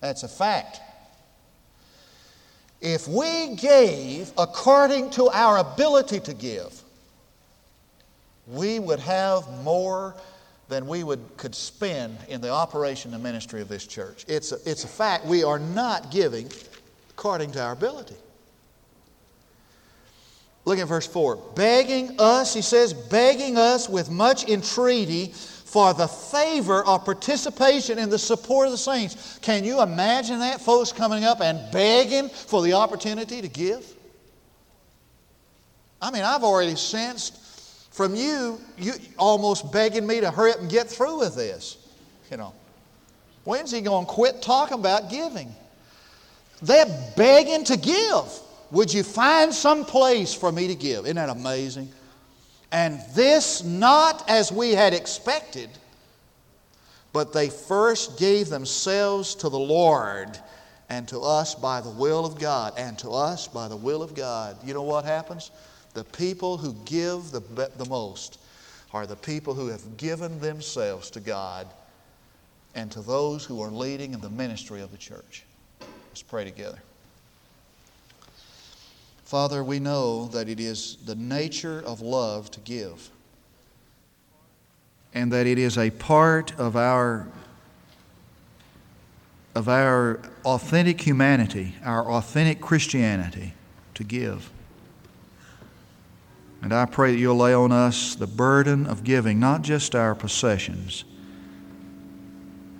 That's 0.00 0.24
a 0.24 0.28
fact. 0.28 0.80
If 2.82 3.06
we 3.06 3.54
gave 3.54 4.32
according 4.36 5.10
to 5.10 5.30
our 5.30 5.58
ability 5.58 6.18
to 6.20 6.34
give, 6.34 6.82
we 8.48 8.80
would 8.80 8.98
have 8.98 9.48
more 9.62 10.16
than 10.68 10.88
we 10.88 11.04
would, 11.04 11.20
could 11.36 11.54
spend 11.54 12.18
in 12.28 12.40
the 12.40 12.50
operation 12.50 13.14
and 13.14 13.22
ministry 13.22 13.60
of 13.60 13.68
this 13.68 13.86
church. 13.86 14.24
It's 14.26 14.50
a, 14.50 14.58
it's 14.66 14.82
a 14.82 14.88
fact. 14.88 15.26
We 15.26 15.44
are 15.44 15.60
not 15.60 16.10
giving 16.10 16.50
according 17.10 17.52
to 17.52 17.62
our 17.62 17.72
ability. 17.72 18.16
Look 20.64 20.78
at 20.78 20.88
verse 20.88 21.06
4. 21.06 21.36
Begging 21.54 22.16
us, 22.18 22.52
he 22.54 22.62
says, 22.62 22.92
begging 22.92 23.56
us 23.56 23.88
with 23.88 24.10
much 24.10 24.48
entreaty 24.48 25.34
for 25.72 25.94
the 25.94 26.06
favor 26.06 26.84
of 26.84 27.02
participation 27.06 27.98
in 27.98 28.10
the 28.10 28.18
support 28.18 28.66
of 28.66 28.72
the 28.72 28.78
saints. 28.78 29.38
Can 29.40 29.64
you 29.64 29.80
imagine 29.80 30.40
that? 30.40 30.60
Folks 30.60 30.92
coming 30.92 31.24
up 31.24 31.40
and 31.40 31.72
begging 31.72 32.28
for 32.28 32.60
the 32.62 32.74
opportunity 32.74 33.40
to 33.40 33.48
give? 33.48 33.82
I 36.02 36.10
mean, 36.10 36.24
I've 36.24 36.44
already 36.44 36.76
sensed 36.76 37.38
from 37.90 38.14
you, 38.14 38.60
you 38.76 38.92
almost 39.16 39.72
begging 39.72 40.06
me 40.06 40.20
to 40.20 40.30
hurry 40.30 40.52
up 40.52 40.60
and 40.60 40.70
get 40.70 40.90
through 40.90 41.20
with 41.20 41.36
this. 41.36 41.78
You 42.30 42.36
know, 42.36 42.52
when's 43.44 43.70
he 43.70 43.80
going 43.80 44.04
to 44.04 44.12
quit 44.12 44.42
talking 44.42 44.78
about 44.78 45.08
giving? 45.08 45.54
They're 46.60 47.12
begging 47.16 47.64
to 47.64 47.78
give. 47.78 48.24
Would 48.72 48.92
you 48.92 49.02
find 49.02 49.54
some 49.54 49.86
place 49.86 50.34
for 50.34 50.52
me 50.52 50.68
to 50.68 50.74
give? 50.74 51.04
Isn't 51.06 51.16
that 51.16 51.30
amazing? 51.30 51.88
And 52.72 53.00
this 53.14 53.62
not 53.62 54.28
as 54.28 54.50
we 54.50 54.72
had 54.72 54.94
expected, 54.94 55.68
but 57.12 57.34
they 57.34 57.50
first 57.50 58.18
gave 58.18 58.48
themselves 58.48 59.34
to 59.36 59.50
the 59.50 59.58
Lord 59.58 60.38
and 60.88 61.06
to 61.08 61.20
us 61.20 61.54
by 61.54 61.80
the 61.80 61.90
will 61.90 62.26
of 62.26 62.38
God, 62.38 62.74
and 62.76 62.98
to 62.98 63.10
us 63.10 63.48
by 63.48 63.68
the 63.68 63.76
will 63.76 64.02
of 64.02 64.14
God. 64.14 64.56
You 64.64 64.74
know 64.74 64.82
what 64.82 65.04
happens? 65.04 65.50
The 65.94 66.04
people 66.04 66.56
who 66.56 66.74
give 66.84 67.30
the, 67.30 67.40
the 67.76 67.86
most 67.88 68.38
are 68.92 69.06
the 69.06 69.16
people 69.16 69.54
who 69.54 69.68
have 69.68 69.96
given 69.96 70.38
themselves 70.40 71.10
to 71.10 71.20
God 71.20 71.66
and 72.74 72.90
to 72.92 73.00
those 73.00 73.44
who 73.44 73.62
are 73.62 73.70
leading 73.70 74.12
in 74.12 74.20
the 74.20 74.30
ministry 74.30 74.80
of 74.80 74.90
the 74.90 74.98
church. 74.98 75.44
Let's 75.80 76.22
pray 76.22 76.44
together. 76.44 76.78
Father, 79.32 79.64
we 79.64 79.78
know 79.78 80.26
that 80.26 80.46
it 80.46 80.60
is 80.60 80.98
the 81.06 81.14
nature 81.14 81.82
of 81.86 82.02
love 82.02 82.50
to 82.50 82.60
give, 82.60 83.08
and 85.14 85.32
that 85.32 85.46
it 85.46 85.56
is 85.56 85.78
a 85.78 85.88
part 85.88 86.54
of 86.60 86.76
our, 86.76 87.26
of 89.54 89.70
our 89.70 90.20
authentic 90.44 91.00
humanity, 91.00 91.74
our 91.82 92.12
authentic 92.12 92.60
Christianity, 92.60 93.54
to 93.94 94.04
give. 94.04 94.50
And 96.60 96.74
I 96.74 96.84
pray 96.84 97.12
that 97.12 97.18
you'll 97.18 97.36
lay 97.36 97.54
on 97.54 97.72
us 97.72 98.14
the 98.14 98.26
burden 98.26 98.86
of 98.86 99.02
giving, 99.02 99.40
not 99.40 99.62
just 99.62 99.94
our 99.94 100.14
possessions, 100.14 101.04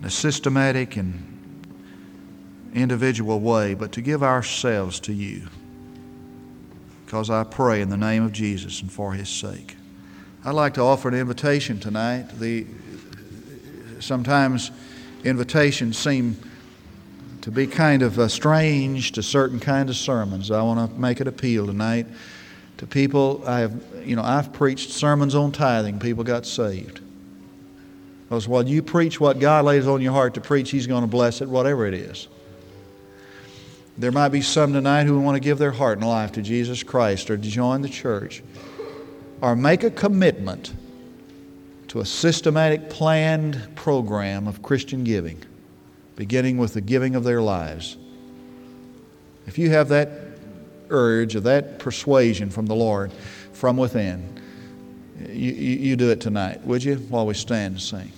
in 0.00 0.04
a 0.04 0.10
systematic 0.10 0.98
and 0.98 1.64
individual 2.74 3.40
way, 3.40 3.72
but 3.72 3.90
to 3.92 4.02
give 4.02 4.22
ourselves 4.22 5.00
to 5.00 5.14
you 5.14 5.48
because 7.12 7.28
I 7.28 7.44
pray 7.44 7.82
in 7.82 7.90
the 7.90 7.98
name 7.98 8.24
of 8.24 8.32
Jesus 8.32 8.80
and 8.80 8.90
for 8.90 9.12
his 9.12 9.28
sake. 9.28 9.76
I'd 10.46 10.54
like 10.54 10.72
to 10.74 10.80
offer 10.80 11.08
an 11.08 11.14
invitation 11.14 11.78
tonight. 11.78 12.30
The, 12.38 12.64
sometimes 14.00 14.70
invitations 15.22 15.98
seem 15.98 16.38
to 17.42 17.50
be 17.50 17.66
kind 17.66 18.00
of 18.00 18.18
uh, 18.18 18.28
strange 18.28 19.12
to 19.12 19.22
certain 19.22 19.60
kind 19.60 19.90
of 19.90 19.96
sermons. 19.96 20.50
I 20.50 20.62
want 20.62 20.90
to 20.90 20.98
make 20.98 21.20
an 21.20 21.28
appeal 21.28 21.66
tonight 21.66 22.06
to 22.78 22.86
people. 22.86 23.44
I 23.46 23.58
have, 23.58 23.84
you 24.06 24.16
know, 24.16 24.22
I've 24.22 24.54
preached 24.54 24.88
sermons 24.88 25.34
on 25.34 25.52
tithing. 25.52 25.98
People 25.98 26.24
got 26.24 26.46
saved. 26.46 27.02
Because 28.26 28.48
while 28.48 28.66
you 28.66 28.82
preach 28.82 29.20
what 29.20 29.38
God 29.38 29.66
lays 29.66 29.86
on 29.86 30.00
your 30.00 30.14
heart 30.14 30.32
to 30.32 30.40
preach, 30.40 30.70
He's 30.70 30.86
going 30.86 31.02
to 31.02 31.08
bless 31.08 31.42
it, 31.42 31.48
whatever 31.50 31.86
it 31.86 31.92
is. 31.92 32.28
There 33.98 34.12
might 34.12 34.30
be 34.30 34.40
some 34.40 34.72
tonight 34.72 35.04
who 35.04 35.20
want 35.20 35.36
to 35.36 35.40
give 35.40 35.58
their 35.58 35.70
heart 35.70 35.98
and 35.98 36.06
life 36.06 36.32
to 36.32 36.42
Jesus 36.42 36.82
Christ 36.82 37.30
or 37.30 37.36
to 37.36 37.48
join 37.48 37.82
the 37.82 37.88
church 37.88 38.42
or 39.40 39.54
make 39.54 39.82
a 39.82 39.90
commitment 39.90 40.72
to 41.88 42.00
a 42.00 42.04
systematic, 42.06 42.88
planned 42.88 43.68
program 43.74 44.48
of 44.48 44.62
Christian 44.62 45.04
giving, 45.04 45.42
beginning 46.16 46.56
with 46.56 46.72
the 46.72 46.80
giving 46.80 47.14
of 47.14 47.24
their 47.24 47.42
lives. 47.42 47.98
If 49.46 49.58
you 49.58 49.70
have 49.70 49.88
that 49.88 50.10
urge 50.88 51.36
or 51.36 51.40
that 51.40 51.78
persuasion 51.78 52.48
from 52.48 52.66
the 52.66 52.74
Lord 52.74 53.12
from 53.52 53.76
within, 53.76 54.40
you, 55.20 55.52
you, 55.52 55.76
you 55.78 55.96
do 55.96 56.10
it 56.10 56.20
tonight, 56.20 56.62
would 56.64 56.82
you, 56.82 56.96
while 56.96 57.26
we 57.26 57.34
stand 57.34 57.74
and 57.74 57.82
sing? 57.82 58.12